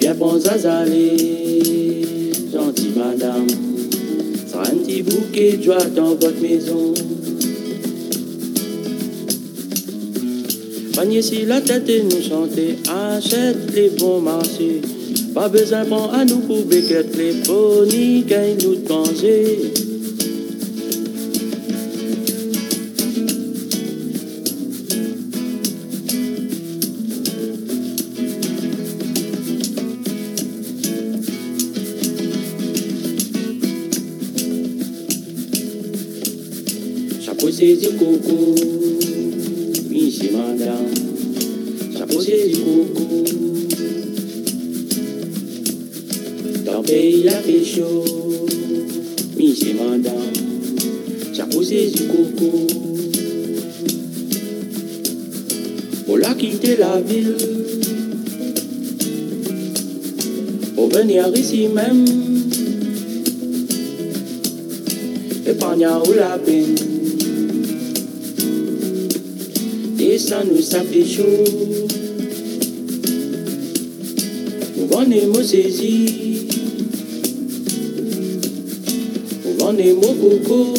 Bien 0.09 0.17
bon 0.17 0.39
aller, 0.65 2.31
gentille 2.51 2.93
madame. 2.95 3.45
Ça 4.47 4.61
un 4.61 4.77
petit 4.77 5.03
bouquet 5.03 5.57
de 5.57 5.61
joie 5.61 5.85
dans 5.95 6.15
votre 6.15 6.41
maison? 6.41 6.95
Panier 10.95 11.21
si 11.21 11.45
la 11.45 11.61
tête 11.61 11.87
et 11.89 12.01
nous 12.01 12.23
chanter, 12.27 12.79
achète 12.89 13.71
les 13.75 13.89
bons 13.89 14.19
marchés. 14.19 14.81
Pas 15.35 15.47
besoin 15.47 15.85
bon 15.85 16.09
à 16.09 16.25
nous 16.25 16.39
pour 16.39 16.63
béquette 16.63 17.15
les 17.15 17.33
ponies, 17.45 18.23
gagne 18.23 18.57
nous 18.63 18.77
de 18.77 18.87
saisi 37.79 37.95
coco, 37.95 38.55
c'est 40.11 40.31
madame. 40.31 40.91
Chapeau 41.97 42.19
saisi 42.19 42.61
coco. 42.61 43.23
Dans 46.65 46.83
pays 46.83 47.23
la 47.23 47.31
fait 47.31 47.63
chaud, 47.63 48.03
c'est 49.37 49.73
madame. 49.73 50.33
Chapeau 51.33 51.63
saisi 51.63 52.05
coco. 52.07 52.67
Pour 56.05 56.17
la 56.17 56.33
quitter 56.33 56.75
la 56.77 56.99
ville, 56.99 57.35
pour 60.75 60.89
venir 60.89 61.31
ici 61.35 61.67
même. 61.67 62.05
Épargne 65.45 65.87
ou 66.07 66.13
la 66.13 66.37
peine. 66.37 66.88
Descend 70.29 70.51
nous 70.51 70.61
ça 70.61 70.83
fait 70.83 71.03
chaud. 71.03 71.23
Vendons 74.91 75.27
mots 75.33 75.41
saisis. 75.41 76.45
Nous 79.43 79.53
vendons 79.57 79.95
mots 79.95 80.15
coco. 80.21 80.75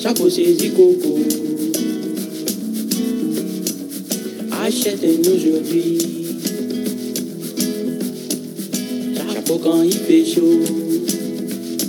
Chapeau 0.00 0.28
saisi 0.28 0.70
coco. 0.70 1.20
Achète-nous 4.64 5.30
aujourd'hui. 5.30 5.98
Chapeau 9.32 9.60
quand 9.62 9.82
il 9.84 9.92
fait 9.92 10.24
chaud. 10.24 10.58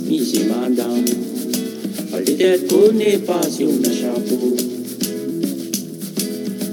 Ici 0.08 0.42
madame. 0.48 1.07
Peut-être 2.38 2.68
qu'on 2.68 2.92
n'est 2.92 3.18
pas 3.18 3.42
sur 3.42 3.66
le 3.66 3.90
chapeau. 3.90 4.54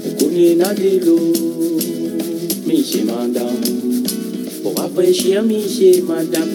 On 0.06 0.24
connaît 0.24 0.54
na 0.54 0.72
de 0.72 1.04
l'eau. 1.04 1.32
Madame. 3.04 3.60
Pour 4.62 4.76
rafraîchir 4.76 5.42
monsieur 5.42 6.04
madame. 6.06 6.48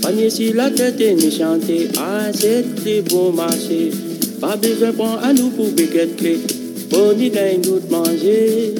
Panier 0.00 0.30
sur 0.30 0.54
la 0.54 0.70
tête 0.70 0.98
et 0.98 1.14
nous 1.14 1.30
chanter. 1.30 1.88
Ah, 1.98 2.30
c'est 2.32 2.64
très 2.76 3.02
bon 3.02 3.32
marché. 3.32 3.90
Pas 4.40 4.56
besoin 4.56 4.92
de 4.92 5.26
à 5.26 5.32
nous 5.34 5.50
pour 5.50 5.68
béquette 5.72 6.16
clé. 6.16 6.38
Pour 6.88 7.14
ni 7.14 7.28
de 7.28 7.90
manger. 7.90 8.74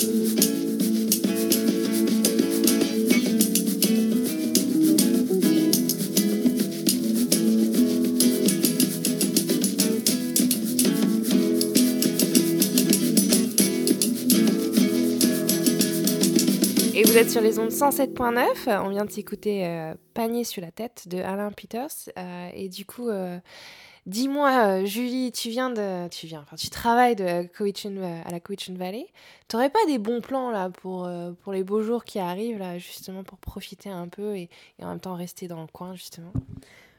Sur 17.35 17.43
les 17.43 17.59
ondes 17.59 17.73
107.9. 17.73 18.81
On 18.85 18.91
vient 18.91 19.05
de 19.05 19.11
s'écouter 19.11 19.67
euh, 19.67 19.93
Panier 20.15 20.45
sur 20.45 20.63
la 20.63 20.71
tête 20.71 21.09
de 21.09 21.19
Alain 21.19 21.51
Peters. 21.51 21.89
Euh, 22.17 22.49
et 22.55 22.69
du 22.69 22.87
coup, 22.87 23.09
euh, 23.09 23.41
dis-moi, 24.07 24.85
Julie, 24.85 25.33
tu 25.33 25.49
viens 25.49 25.71
de, 25.71 26.07
tu 26.11 26.29
viens, 26.29 26.43
enfin, 26.43 26.55
tu 26.55 26.71
travailles 26.71 27.17
de 27.17 27.25
à 27.25 28.31
la 28.31 28.39
Cowichan 28.39 28.75
Valley. 28.75 29.09
T'aurais 29.49 29.69
pas 29.69 29.85
des 29.89 29.99
bons 29.99 30.21
plans 30.21 30.53
là 30.53 30.71
pour 30.71 31.11
pour 31.43 31.53
les 31.53 31.65
beaux 31.65 31.83
jours 31.83 32.05
qui 32.05 32.21
arrivent 32.21 32.61
là, 32.61 32.79
justement 32.79 33.25
pour 33.25 33.39
profiter 33.39 33.91
un 33.91 34.07
peu 34.07 34.37
et, 34.37 34.49
en 34.81 34.91
même 34.91 35.01
temps 35.01 35.17
rester 35.17 35.49
dans 35.49 35.61
le 35.61 35.67
coin 35.67 35.97
justement? 35.97 36.33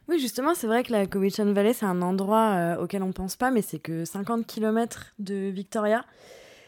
Oui, 0.10 0.20
justement, 0.20 0.54
c'est 0.54 0.68
vrai 0.68 0.84
que 0.84 0.92
la 0.92 1.06
Cowichan 1.06 1.54
Valley, 1.54 1.72
c'est 1.72 1.86
un 1.86 2.02
endroit 2.02 2.76
auquel 2.82 3.04
on 3.04 3.14
pense 3.14 3.38
pas, 3.38 3.52
mais 3.52 3.62
c'est 3.62 3.80
que 3.80 4.04
50 4.04 4.46
km 4.46 5.14
de 5.18 5.48
Victoria. 5.48 6.04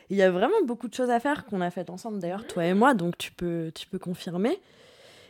Il 0.10 0.18
y 0.18 0.22
a 0.22 0.32
vraiment 0.32 0.62
beaucoup 0.66 0.88
de 0.88 0.94
choses 0.94 1.10
à 1.10 1.20
faire 1.20 1.46
qu'on 1.46 1.62
a 1.62 1.70
faites 1.70 1.90
ensemble 1.90 2.20
d'ailleurs, 2.20 2.48
toi 2.48 2.66
et 2.66 2.74
moi, 2.74 2.94
donc 2.94 3.18
tu 3.18 3.32
peux, 3.32 3.72
tu 3.76 3.88
peux 3.88 4.00
confirmer. 4.00 4.60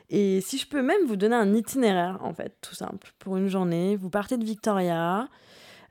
Et 0.09 0.39
si 0.41 0.57
je 0.57 0.67
peux 0.67 0.81
même 0.81 1.05
vous 1.05 1.15
donner 1.15 1.35
un 1.35 1.53
itinéraire, 1.53 2.19
en 2.21 2.33
fait, 2.33 2.53
tout 2.61 2.75
simple, 2.75 3.11
pour 3.19 3.37
une 3.37 3.47
journée, 3.47 3.95
vous 3.95 4.09
partez 4.09 4.37
de 4.37 4.45
Victoria, 4.45 5.27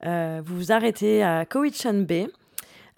euh, 0.05 0.41
vous 0.45 0.57
vous 0.57 0.73
arrêtez 0.73 1.23
à 1.23 1.45
Cowichan 1.45 1.95
Bay. 1.95 2.29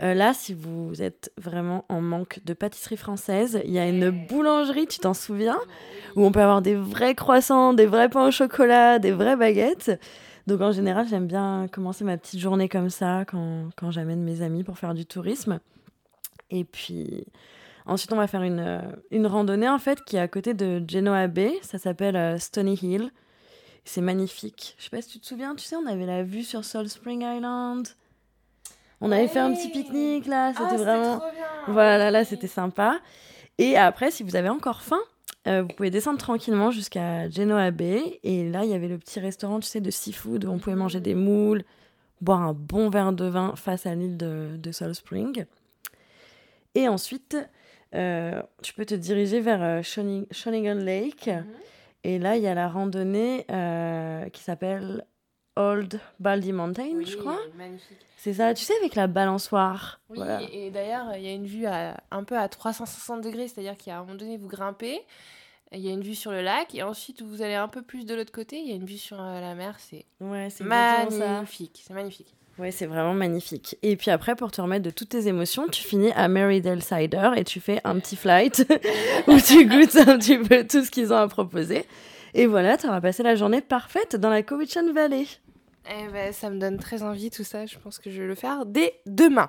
Euh, 0.01 0.15
là, 0.15 0.33
si 0.33 0.55
vous 0.55 1.03
êtes 1.03 1.33
vraiment 1.37 1.85
en 1.89 2.01
manque 2.01 2.39
de 2.45 2.53
pâtisserie 2.53 2.97
française, 2.97 3.61
il 3.65 3.73
y 3.73 3.81
a 3.81 3.89
une 3.89 4.11
boulangerie, 4.11 4.87
tu 4.87 5.01
t'en 5.01 5.15
souviens, 5.15 5.59
où 6.15 6.25
on 6.25 6.31
peut 6.31 6.41
avoir 6.41 6.63
des 6.63 6.77
vrais 6.77 7.17
croissants, 7.17 7.73
des 7.73 7.87
vrais 7.87 8.09
pains 8.09 8.29
au 8.29 8.31
chocolat, 8.31 9.01
des 9.01 9.11
vraies 9.11 9.37
baguettes. 9.37 9.99
Donc 10.47 10.61
en 10.61 10.71
général, 10.71 11.09
j'aime 11.09 11.27
bien 11.27 11.67
commencer 11.73 12.05
ma 12.05 12.17
petite 12.17 12.39
journée 12.39 12.69
comme 12.69 12.91
ça 12.91 13.25
quand, 13.27 13.71
quand 13.77 13.91
j'amène 13.91 14.23
mes 14.23 14.41
amis 14.43 14.63
pour 14.63 14.79
faire 14.79 14.95
du 14.95 15.05
tourisme. 15.05 15.59
Et 16.51 16.65
puis 16.65 17.25
ensuite, 17.87 18.13
on 18.13 18.17
va 18.17 18.27
faire 18.27 18.43
une, 18.43 18.61
euh, 18.61 18.81
une 19.11 19.27
randonnée 19.27 19.69
en 19.69 19.79
fait 19.79 20.05
qui 20.05 20.17
est 20.17 20.21
à 20.21 20.29
côté 20.29 20.55
de 20.55 20.83
Genoa 20.87 21.27
Bay. 21.27 21.53
Ça 21.63 21.79
s'appelle 21.79 22.17
euh, 22.17 22.39
Stony 22.39 22.79
Hill. 22.81 23.11
C'est 23.85 24.01
magnifique. 24.01 24.75
Je 24.79 24.85
sais 24.85 24.91
pas 24.91 25.01
si 25.01 25.09
tu 25.09 25.21
te 25.21 25.27
souviens, 25.27 25.55
tu 25.55 25.65
sais, 25.65 25.77
on 25.77 25.87
avait 25.87 26.07
la 26.07 26.23
vue 26.23 26.43
sur 26.43 26.65
Salt 26.65 26.89
Spring 26.89 27.23
Island. 27.23 27.89
On 29.01 29.13
avait 29.13 29.29
fait 29.29 29.39
un 29.39 29.55
petit 29.55 29.71
pique-nique 29.71 30.27
là, 30.27 30.53
c'était 30.53 30.77
vraiment. 30.77 31.23
Voilà, 31.69 32.11
là 32.11 32.25
c'était 32.25 32.49
sympa. 32.49 32.99
Et 33.59 33.77
après, 33.77 34.11
si 34.11 34.23
vous 34.23 34.37
avez 34.37 34.49
encore 34.49 34.83
faim, 34.83 35.01
euh, 35.47 35.63
vous 35.63 35.69
pouvez 35.69 35.91
descendre 35.91 36.19
tranquillement 36.19 36.71
jusqu'à 36.71 37.29
Genoa 37.31 37.71
Bay. 37.71 38.21
Et 38.23 38.49
là, 38.51 38.65
il 38.65 38.71
y 38.71 38.75
avait 38.75 38.89
le 38.89 38.99
petit 38.99 39.21
restaurant, 39.21 39.61
tu 39.61 39.69
sais, 39.69 39.81
de 39.81 39.91
seafood 39.91 40.45
où 40.45 40.51
on 40.51 40.59
pouvait 40.59 40.77
manger 40.77 41.01
des 41.01 41.15
moules, 41.15 41.65
boire 42.21 42.43
un 42.43 42.53
bon 42.53 42.91
verre 42.91 43.13
de 43.13 43.25
vin 43.25 43.55
face 43.57 43.87
à 43.87 43.95
l'île 43.95 44.17
de, 44.17 44.57
de 44.57 44.73
Salt 44.73 44.95
Spring. 44.95 45.47
Et 46.75 46.89
ensuite, 46.89 47.37
euh, 47.95 48.43
tu 48.63 48.73
peux 48.75 48.85
te 48.85 48.95
diriger 48.95 49.41
vers 49.41 49.63
euh, 49.63 49.81
Shoning- 49.83 50.73
Lake. 50.85 51.31
Et 52.05 52.19
là, 52.19 52.37
il 52.37 52.43
y 52.43 52.47
a 52.47 52.55
la 52.55 52.69
randonnée 52.69 53.45
euh, 53.51 54.29
qui 54.31 54.43
s'appelle 54.43 55.05
Old 55.57 56.01
Baldy 56.21 56.53
Mountain, 56.53 57.05
je 57.05 57.17
crois. 57.17 57.39
Magnifique. 57.57 57.99
C'est 58.17 58.35
ça, 58.35 58.53
tu 58.55 58.65
sais, 58.65 58.75
avec 58.81 58.95
la 58.95 59.07
balançoire. 59.07 60.01
Oui, 60.09 60.17
Voilà. 60.19 60.41
et 60.53 60.71
d'ailleurs, 60.71 61.15
il 61.17 61.23
y 61.23 61.29
a 61.29 61.33
une 61.33 61.47
vue 61.47 61.67
à- 61.67 61.97
un 62.11 62.25
peu 62.25 62.37
à 62.39 62.49
360 62.49 63.21
degrés, 63.23 63.49
c'est-à-dire 63.49 63.77
qu'à 63.77 63.99
un 63.99 64.01
moment 64.05 64.15
donné, 64.17 64.37
vous 64.37 64.49
grimpez, 64.49 65.01
il 65.73 65.81
y 65.81 65.89
a 65.89 65.93
une 65.93 66.03
vue 66.03 66.15
sur 66.15 66.31
le 66.33 66.41
lac, 66.43 66.75
et 66.75 66.83
ensuite, 66.83 67.23
vous 67.23 67.43
allez 67.43 67.55
un 67.55 67.69
peu 67.69 67.83
plus 67.83 68.07
de 68.07 68.15
l'autre 68.15 68.33
côté, 68.33 68.59
il 68.59 68.69
y 68.69 68.73
a 68.73 68.75
une 68.75 68.87
vue 68.87 68.97
sur 68.99 69.21
euh, 69.21 69.41
la 69.41 69.55
mer, 69.55 69.77
c'est 69.79 70.05
Ouais, 70.21 70.49
magnifique, 70.61 71.83
c'est 71.87 71.95
magnifique. 71.95 72.35
Ouais, 72.59 72.73
c'est 72.73 72.87
vraiment 72.87 73.15
magnifique. 73.15 73.77
Et 73.83 73.97
puis 73.97 74.11
après, 74.11 74.35
pour 74.35 74.51
te 74.51 74.61
remettre 74.61 74.85
de 74.85 74.91
toutes 74.91 75.11
tes 75.11 75.29
émotions, 75.29 75.69
tu 75.69 75.83
finis 75.83 76.11
à 76.17 76.27
Marydale 76.27 76.83
Cider 76.83 77.31
et 77.37 77.45
tu 77.45 77.61
fais 77.61 77.81
un 77.85 77.99
petit 78.01 78.17
flight 78.17 78.67
où 79.29 79.39
tu 79.41 79.67
goûtes 79.67 79.97
un 79.97 80.19
petit 80.19 80.39
peu 80.39 80.67
tout 80.67 80.85
ce 80.85 80.91
qu'ils 80.91 81.13
ont 81.13 81.19
à 81.19 81.29
proposer. 81.29 81.85
Et 82.35 82.47
voilà, 82.47 82.77
tu 82.77 82.87
auras 82.87 83.01
passé 83.01 83.23
la 83.23 83.37
journée 83.37 83.61
parfaite 83.61 84.17
dans 84.17 84.29
la 84.29 84.43
Cowichan 84.43 84.93
Valley. 84.93 85.27
Eh 85.91 86.09
ben, 86.09 86.33
ça 86.33 86.51
me 86.51 86.59
donne 86.59 86.79
très 86.79 87.03
envie 87.03 87.31
tout 87.31 87.45
ça. 87.45 87.65
Je 87.65 87.79
pense 87.79 87.99
que 87.99 88.11
je 88.11 88.21
vais 88.21 88.29
le 88.29 88.35
faire 88.35 88.67
dès 88.67 89.01
demain. 89.07 89.49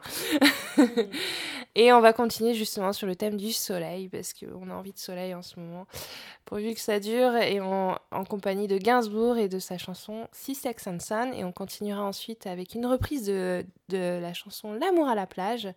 et 1.75 1.91
on 1.91 1.99
va 1.99 2.13
continuer 2.13 2.53
justement 2.53 2.93
sur 2.93 3.07
le 3.07 3.15
thème 3.15 3.35
du 3.35 3.51
soleil 3.51 4.07
parce 4.07 4.33
qu'on 4.33 4.69
a 4.69 4.73
envie 4.73 4.93
de 4.93 4.97
soleil 4.97 5.35
en 5.35 5.41
ce 5.41 5.59
moment. 5.59 5.85
Pourvu 6.45 6.73
que 6.73 6.79
ça 6.79 6.99
dure 6.99 7.35
et 7.35 7.59
on, 7.59 7.95
en 8.11 8.23
compagnie 8.23 8.67
de 8.67 8.77
Gainsbourg 8.77 9.37
et 9.37 9.49
de 9.49 9.59
sa 9.59 9.77
chanson 9.77 10.27
Six 10.31 10.55
Sex 10.55 10.87
and 10.87 10.99
Sun. 10.99 11.33
Et 11.33 11.43
on 11.43 11.51
continuera 11.51 12.03
ensuite 12.03 12.47
avec 12.47 12.73
une 12.73 12.85
reprise 12.85 13.25
de, 13.25 13.65
de 13.89 14.19
la 14.21 14.33
chanson 14.33 14.73
L'amour 14.73 15.09
à 15.09 15.15
la 15.15 15.27
plage 15.27 15.67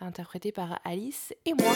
interprétée 0.00 0.52
par 0.52 0.80
Alice 0.84 1.34
et 1.44 1.52
moi. 1.52 1.72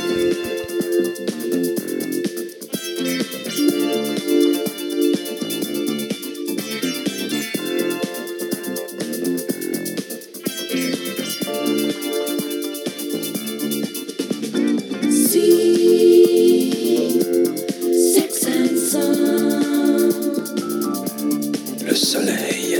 Soleil 22.15 22.79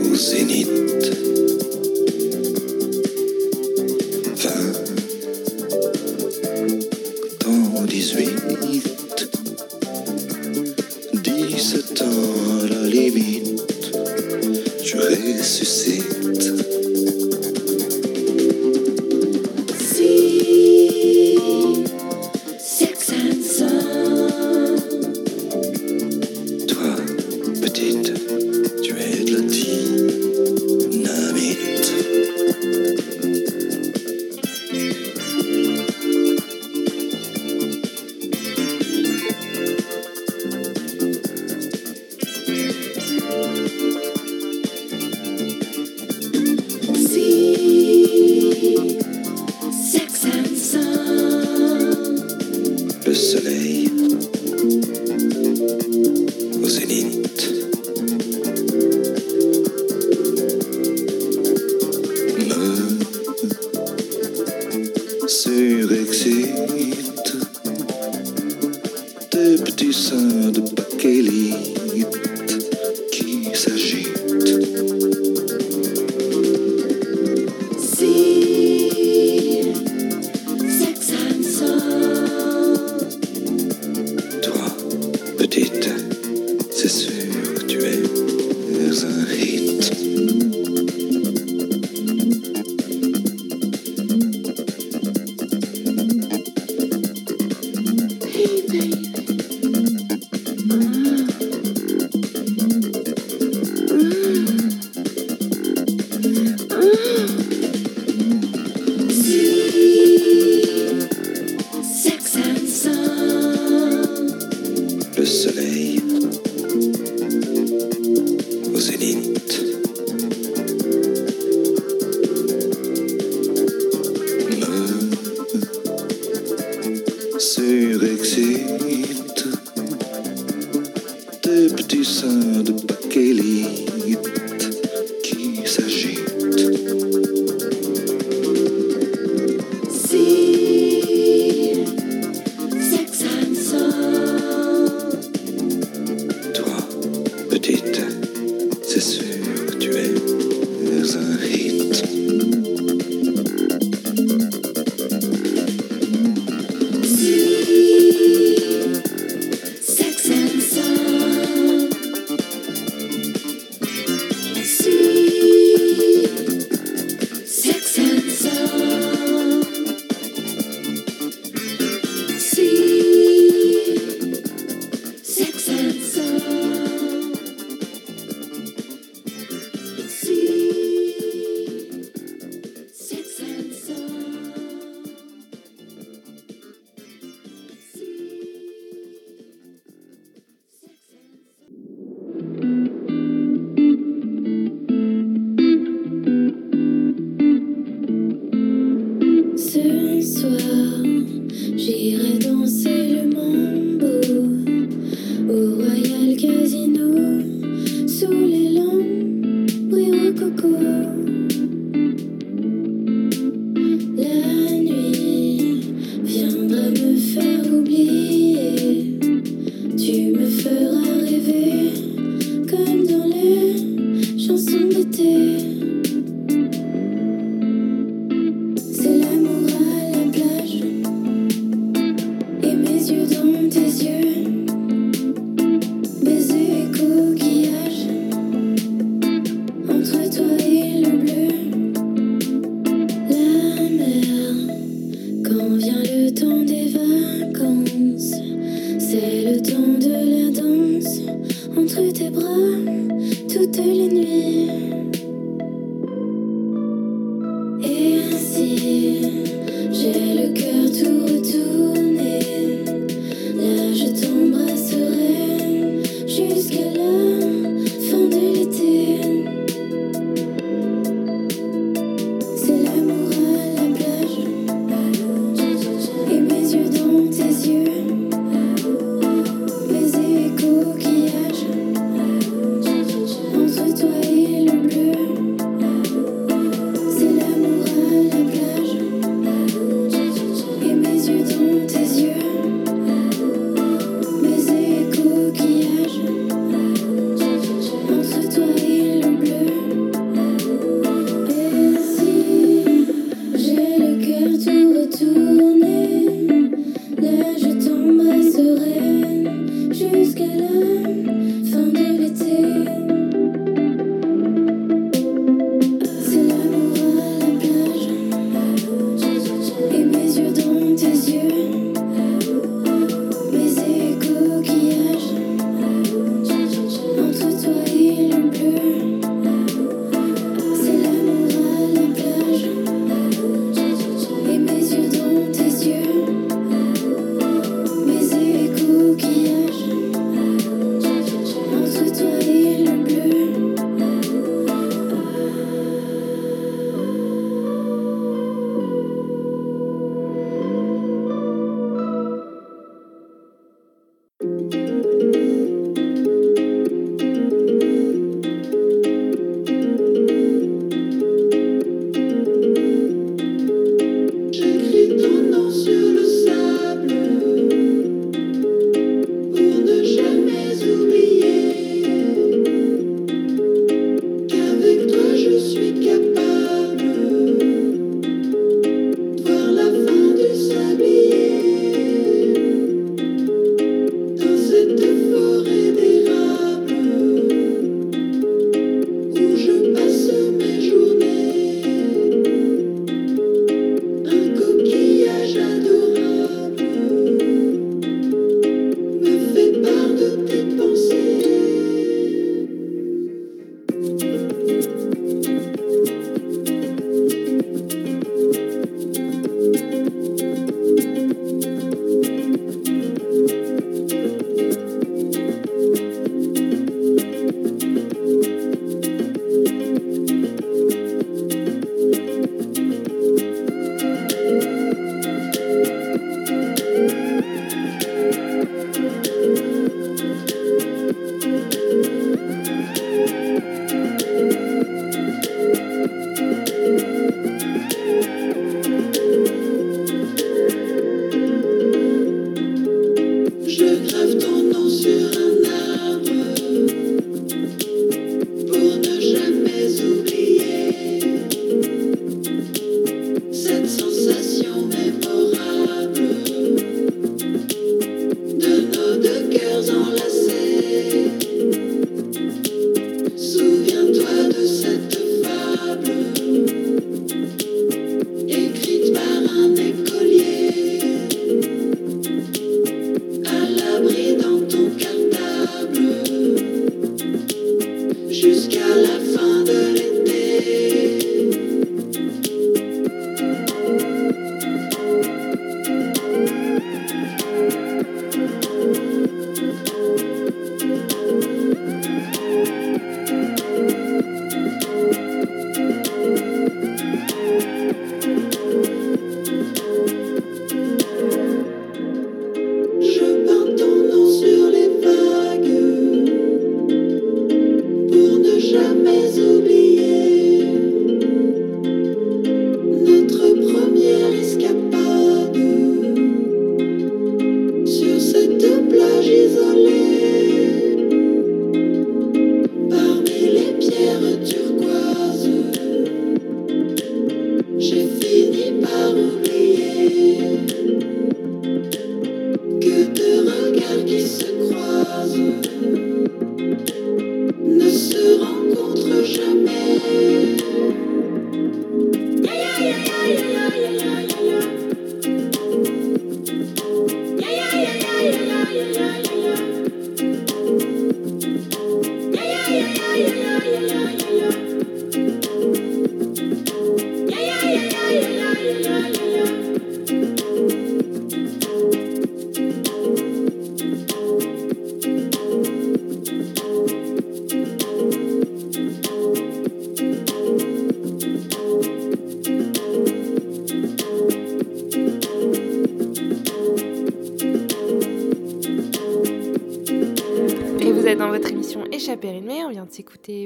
au 0.00 0.14
zénith. 0.14 1.41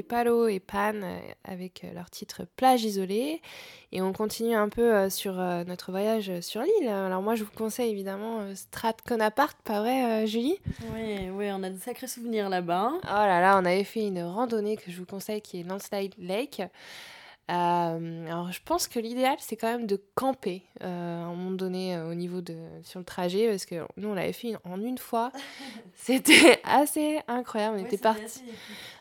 Palo 0.07 0.47
et 0.47 0.59
Pan 0.59 0.93
euh, 0.95 1.19
avec 1.43 1.83
euh, 1.83 1.93
leur 1.93 2.09
titre 2.09 2.43
Plage 2.55 2.83
isolée. 2.83 3.41
Et 3.91 4.01
on 4.01 4.13
continue 4.13 4.55
un 4.55 4.69
peu 4.69 4.93
euh, 4.93 5.09
sur 5.09 5.33
notre 5.33 5.91
voyage 5.91 6.39
sur 6.41 6.61
l'île. 6.61 6.87
Alors 6.87 7.21
moi, 7.21 7.35
je 7.35 7.43
vous 7.43 7.51
conseille 7.51 7.91
évidemment 7.91 8.53
Strat 8.55 8.95
Conaparte, 9.07 9.57
pas 9.63 9.81
vrai, 9.81 10.27
Julie? 10.27 10.59
Oui, 10.93 11.29
oui, 11.31 11.49
on 11.51 11.63
a 11.63 11.69
de 11.69 11.79
sacrés 11.79 12.07
souvenirs 12.07 12.49
là-bas. 12.49 12.91
Oh 12.95 13.07
là 13.07 13.41
là, 13.41 13.57
on 13.61 13.65
avait 13.65 13.83
fait 13.83 14.07
une 14.07 14.21
randonnée 14.23 14.77
que 14.77 14.91
je 14.91 14.97
vous 14.97 15.05
conseille 15.05 15.41
qui 15.41 15.59
est 15.61 15.63
Landslide 15.63 16.13
Lake. 16.17 16.61
Euh, 17.49 18.27
alors 18.27 18.51
je 18.51 18.59
pense 18.65 18.89
que 18.89 18.99
l'idéal 18.99 19.37
c'est 19.39 19.55
quand 19.55 19.71
même 19.71 19.87
de 19.87 20.01
camper 20.15 20.63
euh, 20.83 21.23
à 21.23 21.27
un 21.27 21.29
moment 21.29 21.51
donné 21.51 21.95
euh, 21.95 22.11
au 22.11 22.13
niveau 22.13 22.41
de 22.41 22.57
sur 22.83 22.99
le 22.99 23.05
trajet 23.05 23.47
parce 23.47 23.65
que 23.65 23.87
nous 23.95 24.09
on 24.09 24.13
l'avait 24.13 24.33
fait 24.33 24.55
en 24.65 24.81
une 24.81 24.97
fois. 24.97 25.31
C'était 25.95 26.59
assez 26.65 27.21
incroyable. 27.29 27.77
On 27.79 27.85
était 27.85 27.97
parti 27.97 28.41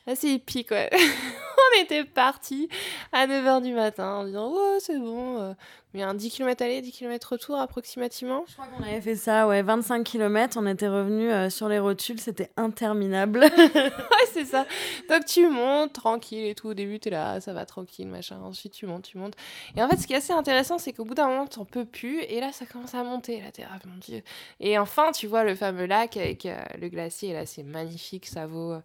assez 0.06 0.28
épique 0.28 0.70
ouais. 0.70 0.90
on 0.94 1.82
était 1.82 2.04
parti 2.04 2.68
à 3.12 3.26
9h 3.26 3.62
du 3.62 3.72
matin 3.72 4.16
en 4.16 4.24
disant 4.24 4.52
ouais 4.52 4.78
c'est 4.80 4.98
bon. 4.98 5.54
il 5.94 6.00
y 6.00 6.02
a 6.02 6.08
un 6.08 6.14
10 6.14 6.30
km 6.30 6.62
aller, 6.62 6.80
10 6.80 6.92
km 6.92 7.32
retour 7.32 7.56
approximativement? 7.56 8.44
Je 8.46 8.54
crois 8.54 8.66
qu'on 8.66 8.82
avait 8.82 9.00
fait 9.00 9.16
ça, 9.16 9.46
ouais, 9.48 9.62
25 9.62 10.04
km, 10.04 10.58
on 10.60 10.66
était 10.66 10.88
revenu 10.88 11.30
euh, 11.30 11.50
sur 11.50 11.68
les 11.68 11.78
rotules, 11.78 12.20
c'était 12.20 12.50
interminable. 12.56 13.40
ouais, 13.76 14.26
c'est 14.32 14.44
ça. 14.44 14.66
Donc 15.08 15.24
tu 15.24 15.48
montes 15.48 15.92
tranquille 15.92 16.44
et 16.44 16.54
tout. 16.54 16.68
Au 16.68 16.74
début, 16.74 16.98
t'es 16.98 17.10
là, 17.10 17.40
ça 17.40 17.52
va 17.52 17.66
tranquille, 17.66 18.08
machin. 18.08 18.38
Ensuite, 18.42 18.72
tu 18.72 18.86
montes, 18.86 19.04
tu 19.04 19.18
montes. 19.18 19.34
Et 19.76 19.82
en 19.82 19.88
fait, 19.88 19.96
ce 19.96 20.06
qui 20.06 20.12
est 20.12 20.16
assez 20.16 20.32
intéressant, 20.32 20.78
c'est 20.78 20.92
qu'au 20.92 21.04
bout 21.04 21.14
d'un 21.14 21.28
moment, 21.28 21.46
t'en 21.46 21.64
peux 21.64 21.84
plus. 21.84 22.20
Et 22.22 22.40
là, 22.40 22.52
ça 22.52 22.66
commence 22.66 22.94
à 22.94 23.02
monter. 23.02 23.40
Là, 23.40 23.50
t'es 23.52 23.64
ah, 23.64 23.78
mon 23.86 23.96
dieu. 23.98 24.22
Et 24.60 24.78
enfin, 24.78 25.12
tu 25.12 25.26
vois 25.26 25.44
le 25.44 25.54
fameux 25.54 25.86
lac 25.86 26.16
avec 26.16 26.46
euh, 26.46 26.60
le 26.80 26.88
glacier. 26.88 27.30
Et 27.30 27.34
là, 27.34 27.46
c'est 27.46 27.62
magnifique. 27.62 28.26
Ça 28.26 28.46
vaut, 28.46 28.72
euh, 28.72 28.80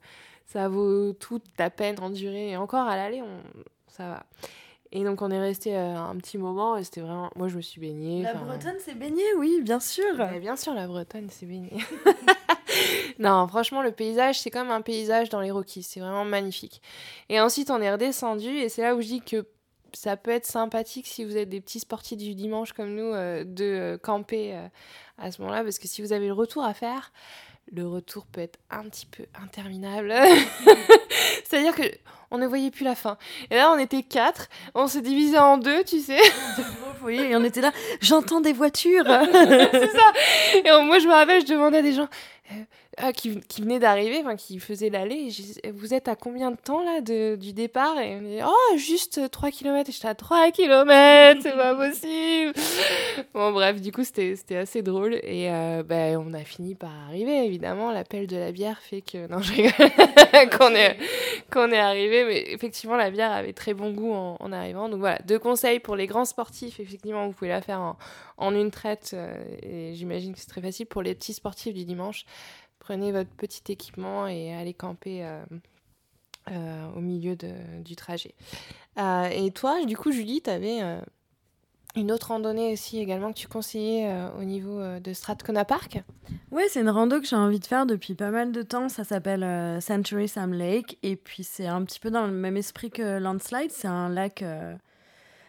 ça 0.47 0.67
vaut 0.67 1.13
toute 1.13 1.43
la 1.57 1.69
peine 1.69 1.99
endurée. 1.99 2.49
Et 2.49 2.57
encore 2.57 2.87
à 2.87 2.95
l'aller, 2.95 3.21
on... 3.21 3.39
ça 3.87 4.07
va. 4.07 4.25
Et 4.93 5.03
donc, 5.05 5.21
on 5.21 5.31
est 5.31 5.39
resté 5.39 5.77
euh, 5.77 5.97
un 5.97 6.15
petit 6.17 6.37
moment. 6.37 6.77
Et 6.77 6.83
c'était 6.83 7.01
vraiment. 7.01 7.29
Moi, 7.35 7.47
je 7.47 7.55
me 7.55 7.61
suis 7.61 7.79
baignée. 7.79 8.23
La 8.23 8.33
Bretonne 8.33 8.79
s'est 8.79 8.93
baignée, 8.93 9.33
oui, 9.37 9.61
bien 9.61 9.79
sûr. 9.79 10.17
mais 10.17 10.39
bien 10.39 10.55
sûr, 10.55 10.73
la 10.73 10.87
Bretonne, 10.87 11.27
c'est 11.29 11.45
baigné. 11.45 11.71
non, 13.19 13.47
franchement, 13.47 13.81
le 13.81 13.91
paysage, 13.91 14.39
c'est 14.39 14.51
comme 14.51 14.69
un 14.69 14.81
paysage 14.81 15.29
dans 15.29 15.39
les 15.39 15.51
Rockies. 15.51 15.83
C'est 15.83 16.01
vraiment 16.01 16.25
magnifique. 16.25 16.81
Et 17.29 17.39
ensuite, 17.39 17.71
on 17.71 17.81
est 17.81 17.91
redescendu. 17.91 18.49
Et 18.49 18.67
c'est 18.67 18.81
là 18.81 18.95
où 18.95 19.01
je 19.01 19.07
dis 19.07 19.21
que 19.21 19.45
ça 19.93 20.17
peut 20.17 20.31
être 20.31 20.45
sympathique 20.45 21.07
si 21.07 21.25
vous 21.25 21.37
êtes 21.37 21.49
des 21.49 21.61
petits 21.61 21.79
sportifs 21.79 22.17
du 22.17 22.35
dimanche 22.35 22.73
comme 22.73 22.93
nous, 22.95 23.13
euh, 23.13 23.43
de 23.43 23.65
euh, 23.65 23.97
camper 23.97 24.55
euh, 24.55 24.67
à 25.17 25.31
ce 25.31 25.41
moment-là. 25.41 25.63
Parce 25.63 25.79
que 25.79 25.87
si 25.87 26.01
vous 26.01 26.13
avez 26.13 26.27
le 26.27 26.33
retour 26.33 26.63
à 26.63 26.73
faire, 26.73 27.11
le 27.71 27.87
retour 27.87 28.25
peut 28.25 28.41
être 28.41 28.59
un 28.69 28.83
petit 28.83 29.05
peu 29.05 29.25
interminable. 29.41 30.13
C'est-à-dire 31.45 31.75
que 31.75 31.83
on 32.31 32.37
ne 32.37 32.47
voyait 32.47 32.71
plus 32.71 32.85
la 32.85 32.95
fin. 32.95 33.17
Et 33.49 33.55
là, 33.55 33.71
on 33.71 33.77
était 33.77 34.03
quatre. 34.03 34.47
On 34.73 34.87
se 34.87 34.99
divisait 34.99 35.37
en 35.37 35.57
deux, 35.57 35.83
tu 35.83 35.99
sais. 35.99 36.19
Oui, 37.03 37.19
et 37.19 37.35
on 37.35 37.43
était 37.43 37.61
là, 37.61 37.71
j'entends 37.99 38.41
des 38.41 38.53
voitures. 38.53 39.03
c'est 39.31 39.91
ça. 39.91 40.13
Et 40.53 40.83
moi, 40.83 40.99
je 40.99 41.07
me 41.07 41.13
rappelle, 41.13 41.41
je 41.41 41.51
demandais 41.51 41.79
à 41.79 41.81
des 41.81 41.93
gens 41.93 42.07
euh, 42.51 42.63
ah, 42.97 43.13
qui, 43.13 43.41
venaient 43.61 43.79
d'arriver, 43.79 44.19
enfin, 44.19 44.35
qui 44.35 44.59
faisaient 44.59 44.89
l'aller. 44.89 45.27
disais, 45.27 45.61
Vous 45.73 45.93
êtes 45.93 46.09
à 46.09 46.15
combien 46.17 46.51
de 46.51 46.57
temps 46.57 46.83
là 46.83 46.99
du 46.99 47.53
départ? 47.53 47.97
Et 47.99 48.17
on 48.17 48.21
dit 48.21 48.39
Oh, 48.45 48.77
juste 48.77 49.31
3 49.31 49.49
km. 49.49 49.89
Et 49.89 49.93
j'étais 49.93 50.09
à 50.09 50.15
3 50.15 50.51
km, 50.51 51.39
c'est 51.41 51.55
pas 51.55 51.73
possible. 51.73 52.53
bon, 53.33 53.53
bref, 53.53 53.79
du 53.79 53.93
coup, 53.93 54.03
c'était 54.03 54.35
c'était 54.35 54.57
assez 54.57 54.81
drôle. 54.81 55.15
Et 55.23 55.49
euh, 55.49 55.83
ben, 55.83 56.17
on 56.17 56.33
a 56.33 56.43
fini 56.43 56.75
par 56.75 56.91
arriver, 57.07 57.45
évidemment. 57.45 57.91
L'appel 57.91 58.27
de 58.27 58.35
la 58.35 58.51
bière 58.51 58.79
fait 58.79 59.01
que. 59.01 59.27
Non, 59.31 59.39
je 59.39 59.53
rigole. 59.53 60.49
qu'on 60.57 60.75
est, 60.75 60.97
qu'on 61.49 61.71
est 61.71 61.79
arrivé. 61.79 62.25
Mais 62.25 62.51
effectivement, 62.51 62.97
la 62.97 63.09
bière 63.09 63.31
avait 63.31 63.53
très 63.53 63.73
bon 63.73 63.91
goût 63.91 64.11
en, 64.11 64.35
en 64.37 64.51
arrivant. 64.51 64.89
Donc 64.89 64.99
voilà, 64.99 65.19
deux 65.25 65.39
conseils 65.39 65.79
pour 65.79 65.95
les 65.95 66.07
grands 66.07 66.25
sportifs. 66.25 66.81
Effectivement, 66.81 67.25
vous 67.27 67.31
pouvez 67.31 67.49
la 67.49 67.61
faire 67.61 67.79
en, 67.79 67.97
en 68.41 68.53
une 68.53 68.71
traite. 68.71 69.11
euh, 69.13 69.33
et 69.61 69.93
j'imagine 69.93 70.33
que 70.33 70.39
c'est 70.39 70.47
très 70.49 70.61
facile 70.61 70.87
pour 70.87 71.01
les 71.01 71.15
petits 71.15 71.33
sportifs 71.33 71.73
du 71.73 71.85
dimanche. 71.85 72.25
Prenez 72.91 73.13
votre 73.13 73.29
petit 73.29 73.71
équipement 73.71 74.27
et 74.27 74.53
allez 74.53 74.73
camper 74.73 75.23
euh, 75.23 75.41
euh, 76.51 76.87
au 76.93 76.99
milieu 76.99 77.37
du 77.37 77.95
trajet. 77.95 78.35
Euh, 78.99 79.29
et 79.29 79.49
toi, 79.51 79.85
du 79.85 79.95
coup, 79.95 80.11
Julie, 80.11 80.41
tu 80.41 80.49
avais 80.49 80.81
une 81.95 82.11
autre 82.11 82.27
randonnée 82.27 82.73
aussi 82.73 82.99
également 82.99 83.31
que 83.31 83.37
tu 83.37 83.47
conseillais 83.47 84.13
au 84.37 84.43
niveau 84.43 84.81
de 84.99 85.13
Strathcona 85.13 85.63
Park? 85.63 86.03
Ouais, 86.51 86.67
c'est 86.67 86.81
une 86.81 86.89
rando 86.89 87.21
que 87.21 87.25
j'ai 87.25 87.37
envie 87.37 87.61
de 87.61 87.65
faire 87.65 87.85
depuis 87.85 88.13
pas 88.13 88.29
mal 88.29 88.51
de 88.51 88.61
temps. 88.61 88.89
Ça 88.89 89.05
s'appelle 89.05 89.81
Century 89.81 90.27
Sam 90.27 90.51
Lake. 90.51 90.97
Et 91.01 91.15
puis, 91.15 91.45
c'est 91.45 91.67
un 91.67 91.85
petit 91.85 92.01
peu 92.01 92.11
dans 92.11 92.27
le 92.27 92.33
même 92.33 92.57
esprit 92.57 92.91
que 92.91 93.19
Landslide. 93.19 93.71
C'est 93.71 93.87
un 93.87 94.09
lac, 94.09 94.43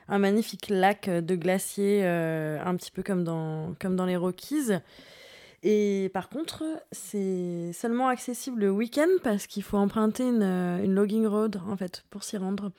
un 0.08 0.18
magnifique 0.18 0.68
lac 0.68 1.10
de 1.10 1.34
glacier, 1.34 2.02
euh, 2.04 2.62
un 2.64 2.76
petit 2.76 2.90
peu 2.90 3.02
comme 3.02 3.24
dans, 3.24 3.74
comme 3.80 3.96
dans 3.96 4.06
les 4.06 4.16
Rockies. 4.16 4.74
Et 5.62 6.10
par 6.12 6.28
contre, 6.28 6.64
c'est 6.90 7.72
seulement 7.72 8.08
accessible 8.08 8.60
le 8.60 8.70
week-end 8.70 9.08
parce 9.22 9.46
qu'il 9.46 9.62
faut 9.62 9.76
emprunter 9.76 10.26
une, 10.26 10.42
euh, 10.42 10.82
une 10.82 10.94
logging 10.94 11.26
road, 11.26 11.60
en 11.68 11.76
fait, 11.76 12.04
pour 12.10 12.24
s'y 12.24 12.36
rendre. 12.36 12.72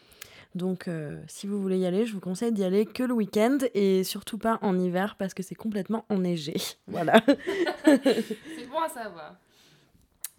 Donc, 0.56 0.88
euh, 0.88 1.20
si 1.28 1.48
vous 1.48 1.62
voulez 1.62 1.80
y 1.80 1.86
aller, 1.86 2.06
je 2.06 2.14
vous 2.14 2.20
conseille 2.20 2.52
d'y 2.52 2.64
aller 2.64 2.86
que 2.86 3.04
le 3.04 3.14
week-end 3.14 3.58
et 3.74 4.04
surtout 4.04 4.38
pas 4.38 4.60
en 4.62 4.78
hiver 4.78 5.16
parce 5.18 5.34
que 5.34 5.42
c'est 5.44 5.56
complètement 5.56 6.06
enneigé. 6.10 6.56
Voilà. 6.88 7.22
c'est 7.86 8.70
bon 8.70 8.80
à 8.86 8.90
savoir. 8.90 9.36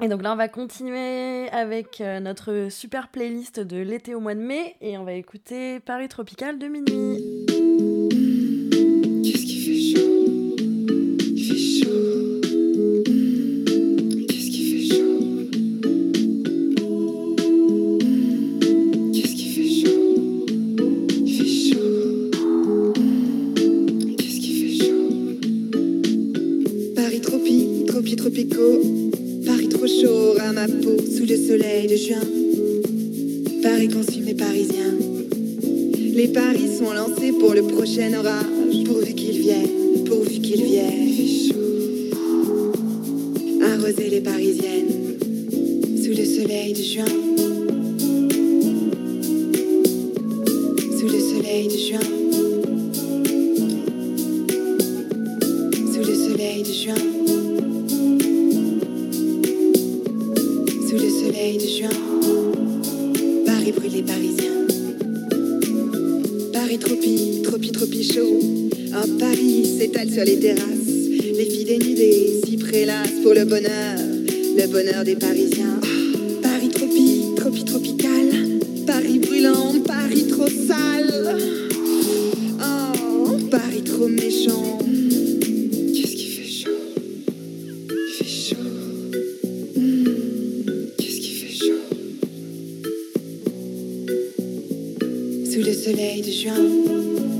Et 0.02 0.08
donc 0.08 0.22
là, 0.22 0.32
on 0.32 0.36
va 0.36 0.48
continuer 0.48 1.48
avec 1.50 2.00
euh, 2.00 2.20
notre 2.20 2.68
super 2.70 3.08
playlist 3.08 3.60
de 3.60 3.78
l'été 3.78 4.14
au 4.14 4.20
mois 4.20 4.34
de 4.34 4.40
mai 4.40 4.76
et 4.80 4.98
on 4.98 5.04
va 5.04 5.14
écouter 5.14 5.80
Paris 5.80 6.08
Tropical 6.08 6.58
de 6.58 6.66
minuit. 6.66 7.53
Ma 30.66 30.74
peau 30.76 30.96
sous 30.98 31.26
le 31.26 31.36
soleil 31.36 31.86
de 31.88 31.96
juin. 31.96 32.26
Paris 33.62 33.88
consume 33.88 34.24
les 34.24 34.34
Parisiens. 34.34 34.94
Les 36.14 36.28
paris 36.28 36.68
sont 36.78 36.92
lancés 36.92 37.32
pour 37.32 37.54
le 37.54 37.62
prochain 37.62 38.12
orage. 38.18 38.46
Pourvu 38.86 39.14
qu'il 39.14 39.40
vienne, 39.40 40.04
pourvu 40.06 40.40
qu'il 40.40 40.62
vienne. 40.64 41.08
Arroser 43.62 44.08
les 44.10 44.20
Parisiennes 44.20 45.18
sous 46.02 46.10
le 46.10 46.24
soleil 46.24 46.72
de 46.72 46.82
juin. 46.82 47.04
Sous 50.98 51.08
le 51.08 51.20
soleil 51.20 51.68
de 51.68 51.76
juin. 51.76 52.23
Les 70.24 70.38
terrasses. 70.38 70.86
Les 70.86 71.44
filles 71.44 71.64
dénudées 71.64 72.40
s'y 72.46 72.56
pour 73.22 73.34
le 73.34 73.44
bonheur, 73.44 73.98
le 73.98 74.66
bonheur 74.68 75.04
des 75.04 75.16
Parisiens. 75.16 75.78
Ah, 75.82 75.86
Paris 76.42 76.68
tropi, 76.70 77.20
tropi, 77.36 77.64
tropical. 77.64 78.58
Paris 78.86 79.18
brûlant, 79.18 79.74
Paris 79.86 80.26
trop 80.28 80.46
sale. 80.46 81.36
Oh, 82.60 83.36
Paris 83.50 83.82
trop 83.84 84.08
méchant. 84.08 84.78
Qu'est-ce 85.94 86.16
qui 86.16 86.26
fait 86.26 86.50
chaud? 86.50 86.70
Fait 88.18 88.24
chaud. 88.24 88.56
Hmm, 89.76 90.04
Qu'est-ce 90.98 91.20
qui 91.20 91.34
fait 91.34 91.54
chaud? 91.54 91.82
Sous 95.50 95.62
le 95.62 95.72
soleil 95.72 96.22
de 96.22 96.30
juin. 96.30 97.33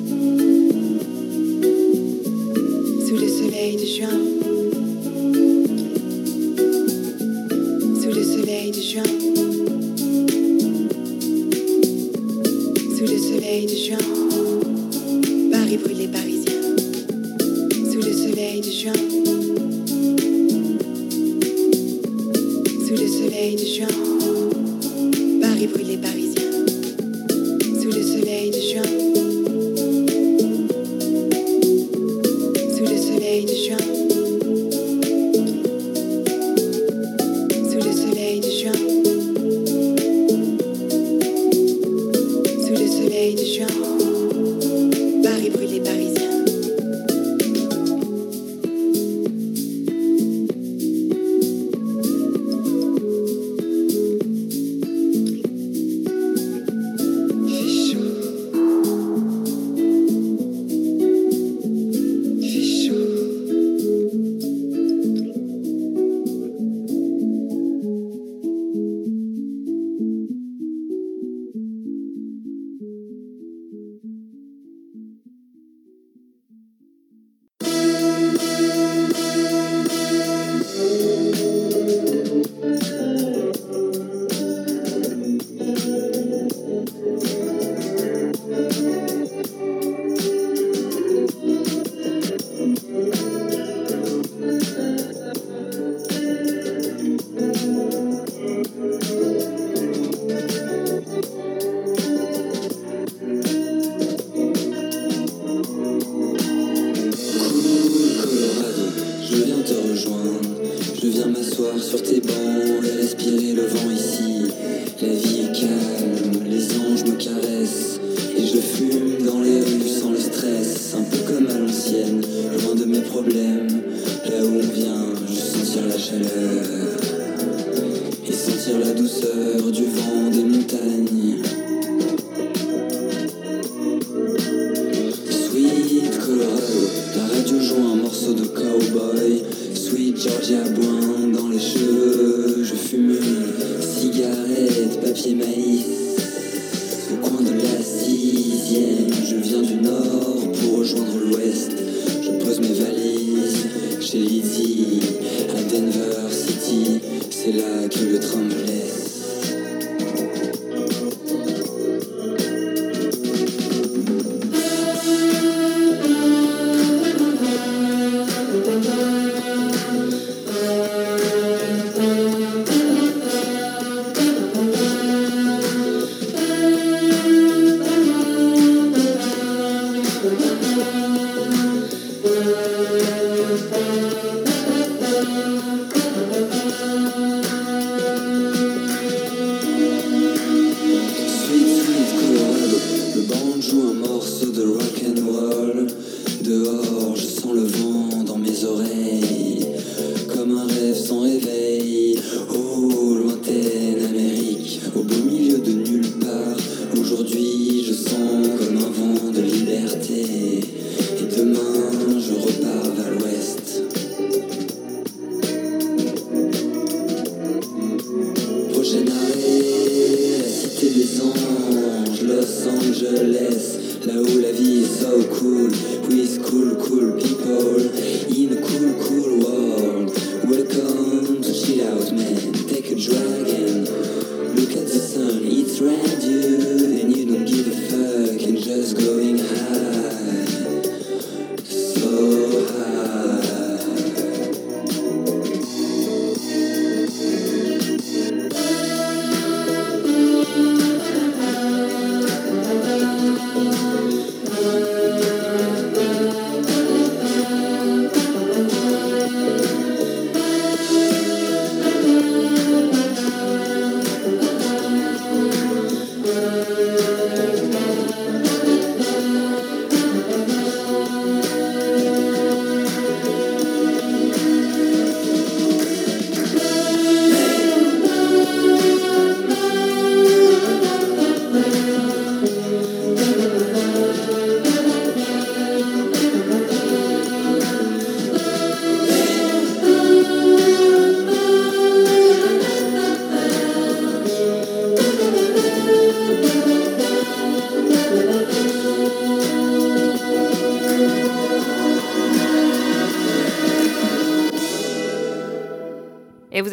Sous 3.64 3.70
le 3.70 3.76
soleil 3.76 4.40
de 4.40 4.43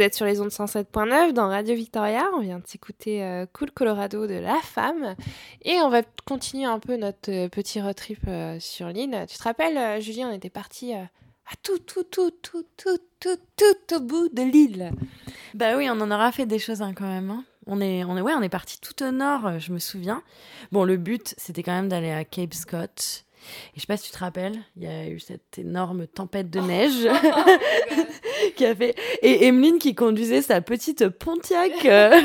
Vous 0.02 0.07
êtes 0.07 0.15
sur 0.15 0.26
les 0.26 0.41
ondes 0.41 0.49
107.9 0.49 1.32
dans 1.34 1.48
Radio 1.48 1.76
Victoria. 1.76 2.28
On 2.34 2.40
vient 2.40 2.60
d'écouter 2.72 3.23
euh, 3.23 3.45
Cool 3.53 3.69
Colorado 3.69 4.26
de 4.26 4.34
La 4.34 4.57
Femme. 4.64 5.15
Et 5.61 5.76
on 5.76 5.90
va 5.90 6.02
continuer 6.26 6.65
un 6.65 6.80
peu 6.80 6.98
notre 6.98 7.30
euh, 7.30 7.49
petit 7.49 7.80
road 7.80 7.94
trip 7.94 8.18
euh, 8.28 8.57
sur 8.60 8.88
l'île. 8.88 9.28
Tu 9.30 9.38
te 9.38 9.44
rappelles, 9.44 9.78
euh, 9.78 9.99
Julie, 9.99 10.26
on 10.26 10.32
était 10.32 10.49
parti 10.49 10.95
à 10.95 11.07
tout, 11.61 11.78
tout, 11.78 12.02
tout, 12.06 12.32
tout, 12.41 12.65
tout, 12.76 12.98
tout, 13.19 13.38
tout, 13.56 13.73
tout 13.86 13.95
au 13.95 13.99
bout 13.99 14.28
de 14.30 14.41
l'île. 14.41 14.91
Bah 15.53 15.78
oui, 15.78 15.88
on 15.88 16.02
en 16.02 16.10
aura 16.10 16.32
fait 16.32 16.48
des 16.48 16.57
choses 16.57 16.82
hein, 16.82 16.94
quand 16.95 17.06
même. 17.06 17.30
Hein. 17.30 17.44
On 17.67 17.79
est, 17.81 18.03
on 18.03 18.17
est, 18.17 18.21
ouais, 18.21 18.33
on 18.33 18.41
est 18.41 18.49
parti 18.49 18.79
tout 18.79 19.03
au 19.03 19.11
nord, 19.11 19.45
euh, 19.45 19.59
je 19.59 19.71
me 19.71 19.79
souviens. 19.79 20.23
Bon, 20.71 20.83
le 20.83 20.97
but, 20.97 21.35
c'était 21.38 21.63
quand 21.63 21.73
même 21.73 21.89
d'aller 21.89 22.11
à 22.11 22.25
Cape 22.25 22.53
Scott. 22.53 23.25
Et 23.69 23.75
je 23.75 23.81
sais 23.81 23.88
pas 23.88 23.97
si 23.97 24.05
tu 24.05 24.11
te 24.11 24.19
rappelles, 24.19 24.59
il 24.77 24.83
y 24.83 24.88
a 24.88 25.07
eu 25.07 25.19
cette 25.19 25.57
énorme 25.57 26.05
tempête 26.07 26.49
de 26.49 26.59
neige 26.59 27.07
qui 28.55 28.65
a 28.65 28.75
fait. 28.75 28.95
Et 29.21 29.47
Emeline 29.47 29.79
qui 29.79 29.95
conduisait 29.95 30.41
sa 30.41 30.61
petite 30.61 31.07
Pontiac 31.09 31.85
euh, 31.85 32.19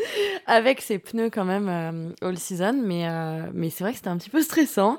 avec 0.46 0.80
ses 0.80 0.98
pneus 0.98 1.30
quand 1.30 1.44
même 1.44 1.68
euh, 1.68 2.26
all 2.26 2.38
season. 2.38 2.80
Mais, 2.84 3.08
euh, 3.08 3.50
mais 3.52 3.70
c'est 3.70 3.84
vrai 3.84 3.92
que 3.92 3.98
c'était 3.98 4.10
un 4.10 4.18
petit 4.18 4.30
peu 4.30 4.42
stressant. 4.42 4.98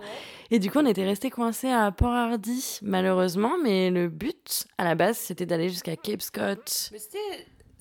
Et 0.50 0.60
du 0.60 0.70
coup, 0.70 0.80
on 0.80 0.86
était 0.86 1.06
resté 1.06 1.30
coincé 1.30 1.70
à 1.70 1.92
Port 1.92 2.14
Hardy, 2.14 2.80
malheureusement. 2.82 3.54
Mais 3.64 3.90
le 3.90 4.10
but, 4.10 4.66
à 4.78 4.84
la 4.84 4.96
base, 4.96 5.18
c'était 5.18 5.46
d'aller 5.46 5.70
jusqu'à 5.70 5.96
Cape 5.96 6.22
Scott. 6.22 6.90
Mais 6.92 7.00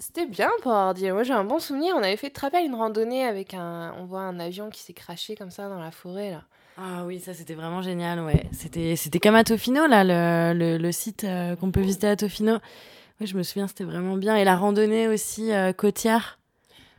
c'était- 0.01 0.27
bien 0.27 0.51
pour 0.63 0.73
Hardy. 0.73 1.11
Moi, 1.13 1.23
j'ai 1.23 1.33
un 1.33 1.45
bon 1.45 1.59
souvenir. 1.61 1.95
On 1.97 2.03
avait 2.03 2.17
fait, 2.17 2.31
te 2.31 2.41
rappelles, 2.41 2.65
une 2.67 2.75
randonnée 2.75 3.25
avec 3.25 3.55
un. 3.55 3.95
On 3.99 4.05
voit 4.05 4.23
un 4.23 4.41
avion 4.41 4.69
qui 4.71 4.81
s'est 4.81 4.93
craché 4.93 5.37
comme 5.37 5.51
ça 5.53 5.69
dans 5.69 5.79
la 5.79 5.91
forêt, 5.93 6.31
là. 6.33 6.43
Ah 6.77 7.05
oui, 7.05 7.21
ça 7.21 7.35
c'était 7.35 7.55
vraiment 7.55 7.83
génial, 7.83 8.21
ouais. 8.21 8.45
C'était, 8.53 8.97
c'était 8.97 9.19
comme 9.21 9.35
à 9.35 9.45
Tofino, 9.45 9.87
là, 9.87 10.03
le, 10.03 10.59
le, 10.59 10.79
le 10.79 10.93
site 10.93 11.25
euh, 11.25 11.55
qu'on 11.55 11.71
peut 11.71 11.81
visiter 11.83 12.07
à 12.09 12.17
Tofino. 12.17 12.55
Ouais, 13.21 13.27
je 13.27 13.37
me 13.37 13.43
souviens, 13.43 13.69
c'était 13.69 13.85
vraiment 13.85 14.17
bien. 14.17 14.35
Et 14.37 14.45
la 14.45 14.57
randonnée 14.57 15.07
aussi 15.07 15.53
euh, 15.53 15.73
côtière. 15.75 16.39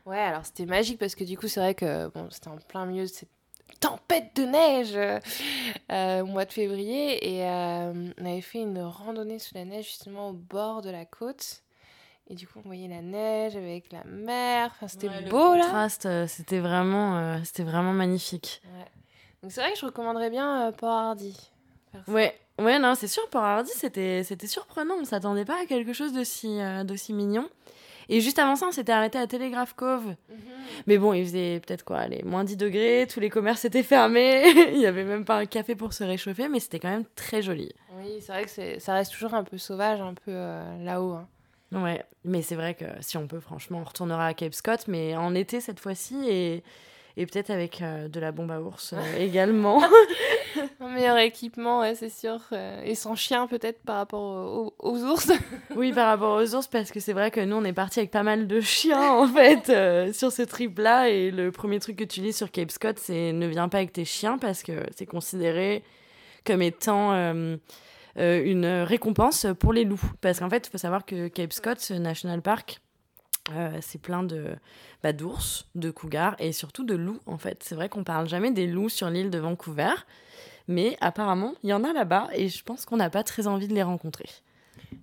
Ouais, 0.05 0.19
alors 0.19 0.45
c'était 0.45 0.65
magique 0.67 0.99
parce 0.99 1.15
que 1.15 1.23
du 1.23 1.35
coup, 1.37 1.47
c'est 1.47 1.59
vrai 1.59 1.73
que 1.73 2.07
bon, 2.09 2.27
c'était 2.29 2.49
en 2.49 2.57
plein 2.57 2.85
milieu 2.85 3.03
de 3.03 3.07
cette 3.07 3.29
tempête 3.79 4.35
de 4.35 4.43
neige 4.43 5.19
euh, 5.91 6.21
au 6.21 6.25
mois 6.25 6.45
de 6.45 6.51
février 6.53 7.35
et 7.37 7.41
on 7.43 8.25
avait 8.25 8.41
fait 8.41 8.59
une 8.61 8.79
randonnée 8.81 9.39
sous 9.39 9.55
la 9.55 9.65
neige 9.65 9.85
justement 9.85 10.29
au 10.29 10.33
bord 10.33 10.81
de 10.83 10.91
la 10.91 11.05
côte. 11.05 11.63
Et 12.31 12.35
du 12.35 12.47
coup, 12.47 12.59
on 12.63 12.67
voyait 12.67 12.87
la 12.87 13.01
neige 13.01 13.57
avec 13.57 13.91
la 13.91 14.05
mer. 14.05 14.71
Enfin, 14.73 14.87
c'était 14.87 15.09
Ouais, 15.09 15.21
le 15.21 15.29
beau 15.29 15.53
là. 15.55 15.63
contraste, 15.63 16.05
euh, 16.05 16.27
c'était 16.27 16.59
vraiment, 16.59 17.17
euh, 17.17 17.37
c'était 17.43 17.63
vraiment 17.63 17.91
magnifique. 17.91 18.61
Ouais. 18.77 18.85
Donc 19.43 19.51
c'est 19.51 19.59
vrai 19.59 19.73
que 19.73 19.77
je 19.79 19.85
recommanderais 19.85 20.29
bien 20.29 20.67
euh, 20.67 20.71
Port 20.71 20.89
Hardy. 20.97 21.37
Ouais, 22.07 22.33
ouais, 22.57 22.79
non, 22.79 22.95
c'est 22.95 23.09
sûr, 23.09 23.27
Port 23.29 23.43
Hardy, 23.43 23.71
c'était, 23.75 24.23
c'était 24.23 24.47
surprenant. 24.47 24.93
On 25.01 25.03
s'attendait 25.03 25.43
pas 25.43 25.61
à 25.61 25.65
quelque 25.65 25.91
chose 25.91 26.13
d'aussi, 26.13 26.57
euh, 26.61 26.85
d'aussi 26.85 27.11
mignon. 27.11 27.49
Et 28.07 28.21
juste 28.21 28.39
avant 28.39 28.55
ça, 28.55 28.67
on 28.67 28.71
s'était 28.71 28.93
arrêté 28.93 29.17
à 29.19 29.27
Telegraph 29.27 29.73
Cove. 29.73 30.05
Mhm. 30.29 30.37
Mais 30.87 30.97
bon, 30.97 31.11
il 31.13 31.25
faisait 31.25 31.59
peut-être 31.59 31.83
quoi, 31.83 32.07
les 32.07 32.23
moins 32.23 32.45
10 32.45 32.55
degrés, 32.55 33.07
tous 33.11 33.19
les 33.19 33.29
commerces 33.29 33.65
étaient 33.65 33.83
fermés, 33.83 34.43
il 34.73 34.79
y 34.79 34.85
avait 34.85 35.03
même 35.03 35.25
pas 35.25 35.35
un 35.37 35.45
café 35.45 35.75
pour 35.75 35.91
se 35.91 36.05
réchauffer, 36.05 36.47
mais 36.47 36.61
c'était 36.61 36.79
quand 36.79 36.89
même 36.89 37.05
très 37.15 37.41
joli. 37.41 37.73
Oui, 37.97 38.19
c'est 38.21 38.31
vrai 38.31 38.43
que 38.45 38.49
c'est- 38.49 38.79
ça 38.79 38.93
reste 38.93 39.11
toujours 39.11 39.33
un 39.33 39.43
peu 39.43 39.57
sauvage, 39.57 39.99
un 39.99 40.13
peu 40.13 40.31
euh, 40.31 40.83
là-haut. 40.83 41.11
hein. 41.13 41.27
Ouais, 41.71 42.03
mais 42.25 42.41
c'est 42.41 42.55
vrai 42.55 42.73
que 42.75 42.85
si 42.99 43.17
on 43.17 43.27
peut, 43.27 43.39
franchement, 43.39 43.79
on 43.79 43.83
retournera 43.85 44.25
à 44.27 44.33
Cape 44.33 44.53
Scott, 44.53 44.85
mais 44.87 45.15
en 45.15 45.33
été 45.33 45.61
cette 45.61 45.79
fois-ci, 45.79 46.17
et, 46.27 46.63
et 47.15 47.25
peut-être 47.25 47.49
avec 47.49 47.81
euh, 47.81 48.09
de 48.09 48.19
la 48.19 48.33
bombe 48.33 48.51
à 48.51 48.59
ours 48.61 48.91
euh, 48.93 48.97
également. 49.19 49.81
Un 50.81 50.89
meilleur 50.89 51.17
équipement, 51.17 51.79
ouais, 51.79 51.95
c'est 51.95 52.09
sûr. 52.09 52.39
euh, 52.51 52.81
et 52.83 52.93
sans 52.95 53.15
chien 53.15 53.47
peut-être 53.47 53.81
par 53.83 53.95
rapport 53.97 54.19
aux, 54.21 54.73
aux- 54.79 54.91
aux 54.97 55.03
ours. 55.05 55.31
oui, 55.77 55.93
par 55.93 56.07
rapport 56.07 56.41
aux 56.41 56.55
ours, 56.55 56.67
parce 56.67 56.91
que 56.91 56.99
c'est 56.99 57.13
vrai 57.13 57.31
que 57.31 57.39
nous, 57.39 57.55
on 57.55 57.63
est 57.63 57.71
parti 57.71 57.99
avec 57.99 58.11
pas 58.11 58.23
mal 58.23 58.47
de 58.47 58.59
chiens, 58.59 59.13
en 59.13 59.27
fait, 59.27 59.69
euh, 59.69 60.11
sur 60.11 60.33
ce 60.33 60.41
trip-là, 60.41 61.07
et 61.09 61.31
le 61.31 61.53
premier 61.53 61.79
truc 61.79 61.95
que 61.95 62.03
tu 62.03 62.19
lis 62.19 62.33
sur 62.33 62.51
Cape 62.51 62.71
Scott, 62.71 62.99
c'est 62.99 63.31
ne 63.31 63.47
viens 63.47 63.69
pas 63.69 63.77
avec 63.77 63.93
tes 63.93 64.03
chiens, 64.03 64.37
parce 64.37 64.61
que 64.61 64.73
c'est 64.93 65.05
considéré 65.05 65.83
comme 66.45 66.61
étant 66.61 67.13
euh, 68.17 68.21
euh, 68.21 68.43
une 68.45 68.65
récompense 68.65 69.47
pour 69.59 69.73
les 69.73 69.83
loups. 69.83 70.11
Parce 70.21 70.39
qu'en 70.39 70.49
fait, 70.49 70.67
il 70.67 70.69
faut 70.69 70.77
savoir 70.77 71.05
que 71.05 71.27
Cape 71.27 71.53
Scott 71.53 71.91
National 71.91 72.41
Park, 72.41 72.81
euh, 73.51 73.77
c'est 73.81 73.99
plein 73.99 74.23
de 74.23 74.55
bah, 75.03 75.13
d'ours, 75.13 75.67
de 75.75 75.89
cougars 75.91 76.35
et 76.39 76.51
surtout 76.51 76.83
de 76.83 76.95
loups 76.95 77.19
en 77.25 77.37
fait. 77.37 77.63
C'est 77.63 77.75
vrai 77.75 77.89
qu'on 77.89 78.03
parle 78.03 78.29
jamais 78.29 78.51
des 78.51 78.67
loups 78.67 78.89
sur 78.89 79.09
l'île 79.09 79.31
de 79.31 79.39
Vancouver, 79.39 79.93
mais 80.67 80.95
apparemment 81.01 81.55
il 81.63 81.71
y 81.71 81.73
en 81.73 81.83
a 81.83 81.91
là-bas 81.91 82.29
et 82.33 82.49
je 82.49 82.63
pense 82.63 82.85
qu'on 82.85 82.97
n'a 82.97 83.09
pas 83.09 83.23
très 83.23 83.47
envie 83.47 83.67
de 83.67 83.73
les 83.73 83.83
rencontrer. 83.83 84.29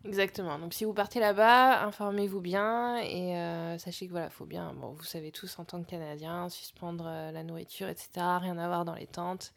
Exactement. 0.05 0.59
Donc 0.59 0.72
si 0.72 0.85
vous 0.85 0.94
partez 0.94 1.20
là-bas, 1.20 1.82
informez-vous 1.85 2.40
bien 2.40 2.98
et 2.98 3.36
euh, 3.36 3.78
sachez 3.78 4.06
que 4.06 4.12
voilà, 4.12 4.30
faut 4.30 4.47
bien, 4.47 4.72
bon, 4.74 4.93
vous 4.93 5.05
savez 5.05 5.32
tous 5.32 5.59
en 5.59 5.64
tant 5.64 5.82
que 5.82 5.90
Canadiens, 5.90 6.48
suspendre 6.48 7.06
euh, 7.06 7.32
la 7.32 7.43
nourriture, 7.43 7.89
etc. 7.89 8.09
Rien 8.40 8.56
à 8.59 8.68
voir 8.68 8.85
dans 8.85 8.94
les 8.94 9.06
tentes. 9.06 9.52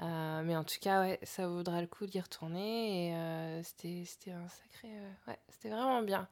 Euh, 0.00 0.42
mais 0.44 0.54
en 0.56 0.62
tout 0.64 0.76
cas, 0.80 1.00
ouais, 1.02 1.18
ça 1.24 1.48
vaudra 1.48 1.80
le 1.80 1.86
coup 1.88 2.06
d'y 2.06 2.20
retourner 2.20 3.08
et 3.08 3.14
euh, 3.14 3.62
c'était 3.64 4.30
un 4.30 4.46
sacré, 4.48 4.88
euh, 4.96 5.10
ouais, 5.30 5.38
c'était 5.48 5.70
vraiment 5.70 6.02
bien. 6.02 6.28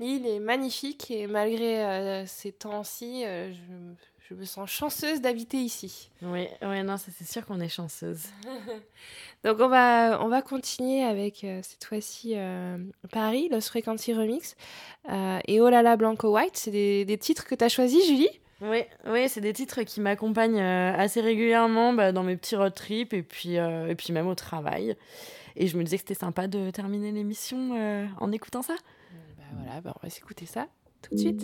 L'île 0.00 0.26
est 0.26 0.38
magnifique 0.40 1.10
et 1.10 1.26
malgré 1.26 1.84
euh, 1.84 2.26
ces 2.26 2.52
temps-ci, 2.52 3.22
je, 3.24 3.72
me- 3.72 3.94
je 4.28 4.34
me 4.34 4.44
sens 4.44 4.70
chanceuse 4.70 5.20
d'habiter 5.20 5.58
ici. 5.58 6.10
Oui, 6.22 6.46
ouais, 6.62 6.82
non, 6.82 6.96
ça 6.96 7.10
c'est 7.16 7.30
sûr 7.30 7.44
qu'on 7.44 7.60
est 7.60 7.68
chanceuse. 7.68 8.24
Donc 9.44 9.60
on 9.60 9.68
va, 9.68 10.18
on 10.24 10.28
va 10.28 10.40
continuer 10.42 11.02
avec 11.02 11.46
cette 11.62 11.84
fois-ci 11.84 12.34
Paris, 13.10 13.48
Lost 13.50 13.68
Frequency 13.68 14.14
Remix 14.14 14.54
et 15.48 15.60
Oh 15.60 15.68
là 15.68 15.82
là 15.82 15.96
Blanco 15.96 16.32
White. 16.34 16.56
C'est 16.56 16.70
des, 16.70 17.04
des 17.04 17.18
titres 17.18 17.44
que 17.44 17.54
tu 17.54 17.64
as 17.64 17.68
choisis, 17.68 18.06
Julie? 18.06 18.40
Oui, 18.62 18.84
oui, 19.08 19.28
c'est 19.28 19.40
des 19.40 19.52
titres 19.52 19.82
qui 19.82 20.00
m'accompagnent 20.00 20.60
euh, 20.60 20.94
assez 20.96 21.20
régulièrement 21.20 21.92
bah, 21.92 22.12
dans 22.12 22.22
mes 22.22 22.36
petits 22.36 22.54
road 22.54 22.72
trips 22.72 23.12
et 23.12 23.22
puis, 23.22 23.58
euh, 23.58 23.88
et 23.88 23.96
puis 23.96 24.12
même 24.12 24.28
au 24.28 24.36
travail. 24.36 24.96
Et 25.56 25.66
je 25.66 25.76
me 25.76 25.82
disais 25.82 25.96
que 25.96 26.02
c'était 26.02 26.14
sympa 26.14 26.46
de 26.46 26.70
terminer 26.70 27.10
l'émission 27.10 27.76
euh, 27.76 28.06
en 28.20 28.30
écoutant 28.30 28.62
ça. 28.62 28.74
Bah 29.36 29.44
voilà, 29.56 29.80
bah 29.80 29.94
on 30.00 30.06
va 30.06 30.10
s'écouter 30.10 30.46
ça 30.46 30.68
tout 31.02 31.14
de 31.14 31.20
suite. 31.20 31.42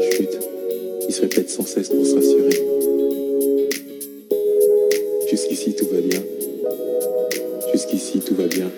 chute, 0.00 0.38
il 1.08 1.14
se 1.14 1.20
répète 1.22 1.50
sans 1.50 1.64
cesse 1.64 1.88
pour 1.88 2.06
se 2.06 2.14
rassurer. 2.14 2.62
Jusqu'ici 5.30 5.74
tout 5.74 5.86
va 5.86 6.00
bien. 6.00 6.22
Jusqu'ici 7.72 8.20
tout 8.20 8.34
va 8.34 8.46
bien. 8.46 8.70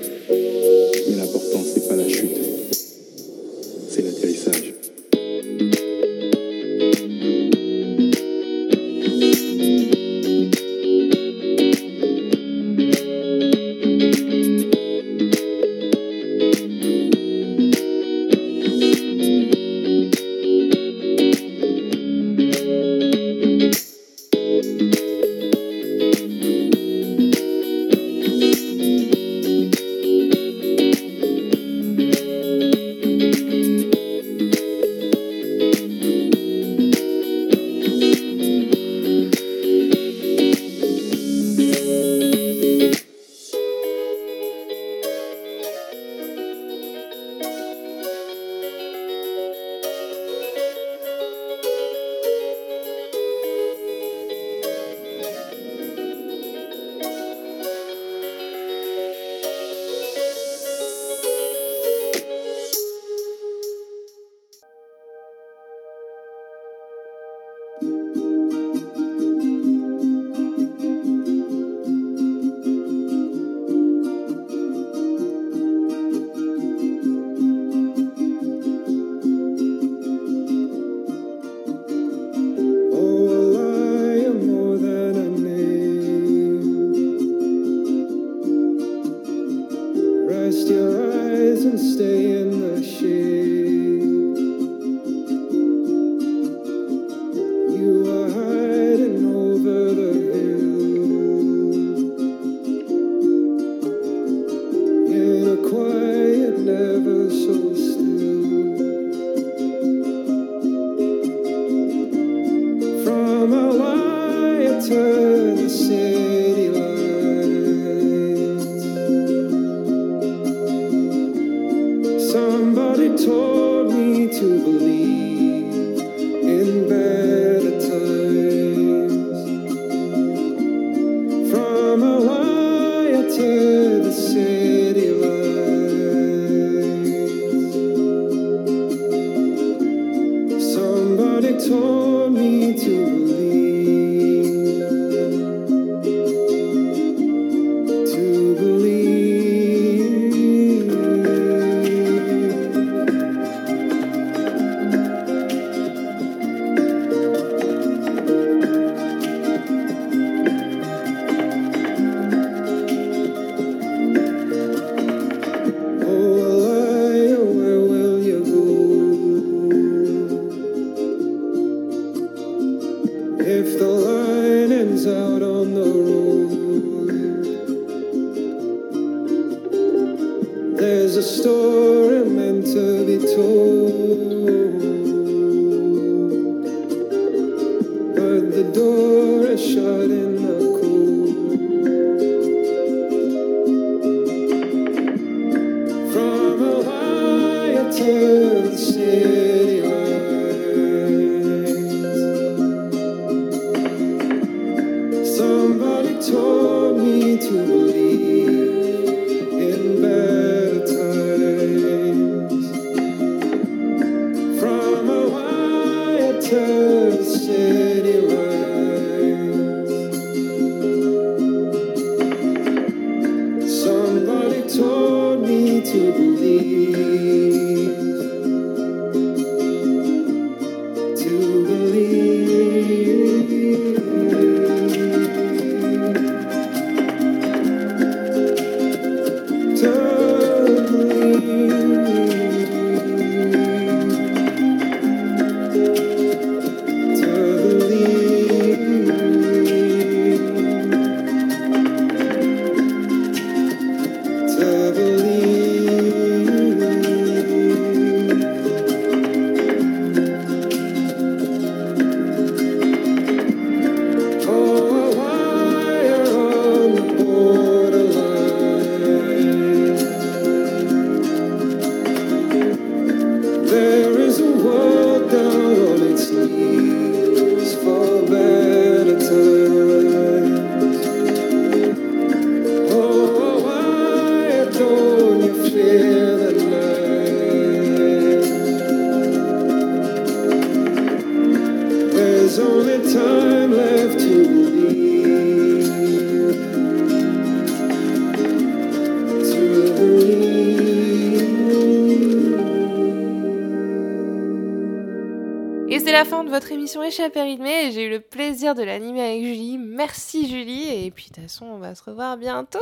Fin 306.84 306.98
de 306.98 306.98
votre 306.98 306.98
émission 306.98 307.02
Échappée 307.02 307.42
rythmée 307.42 307.86
et 307.86 307.92
j'ai 307.92 308.04
eu 308.04 308.10
le 308.10 308.20
plaisir 308.20 308.74
de 308.74 308.82
l'animer 308.82 309.22
avec 309.22 309.42
Julie. 309.42 309.78
Merci 309.78 310.48
Julie 310.48 311.06
et 311.06 311.10
puis 311.10 311.28
de 311.30 311.34
toute 311.34 311.42
façon 311.44 311.66
on 311.66 311.78
va 311.78 311.94
se 311.94 312.02
revoir 312.02 312.36
bientôt. 312.36 312.78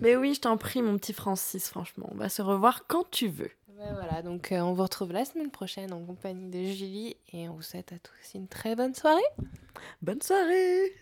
Mais 0.00 0.16
oui, 0.16 0.34
je 0.34 0.40
t'en 0.40 0.56
prie 0.56 0.82
mon 0.82 0.96
petit 0.98 1.12
Francis, 1.12 1.68
franchement. 1.68 2.08
On 2.12 2.16
va 2.16 2.28
se 2.28 2.42
revoir 2.42 2.86
quand 2.86 3.08
tu 3.10 3.28
veux. 3.28 3.50
Ben 3.78 3.94
voilà, 3.94 4.22
donc 4.22 4.50
euh, 4.50 4.58
on 4.60 4.72
vous 4.72 4.82
retrouve 4.82 5.12
la 5.12 5.24
semaine 5.24 5.50
prochaine 5.50 5.92
en 5.92 6.04
compagnie 6.04 6.50
de 6.50 6.72
Julie 6.72 7.16
et 7.32 7.48
on 7.48 7.54
vous 7.54 7.62
souhaite 7.62 7.92
à 7.92 7.98
tous 7.98 8.34
une 8.34 8.48
très 8.48 8.74
bonne 8.74 8.94
soirée. 8.94 9.22
Bonne 10.02 10.20
soirée 10.20 10.92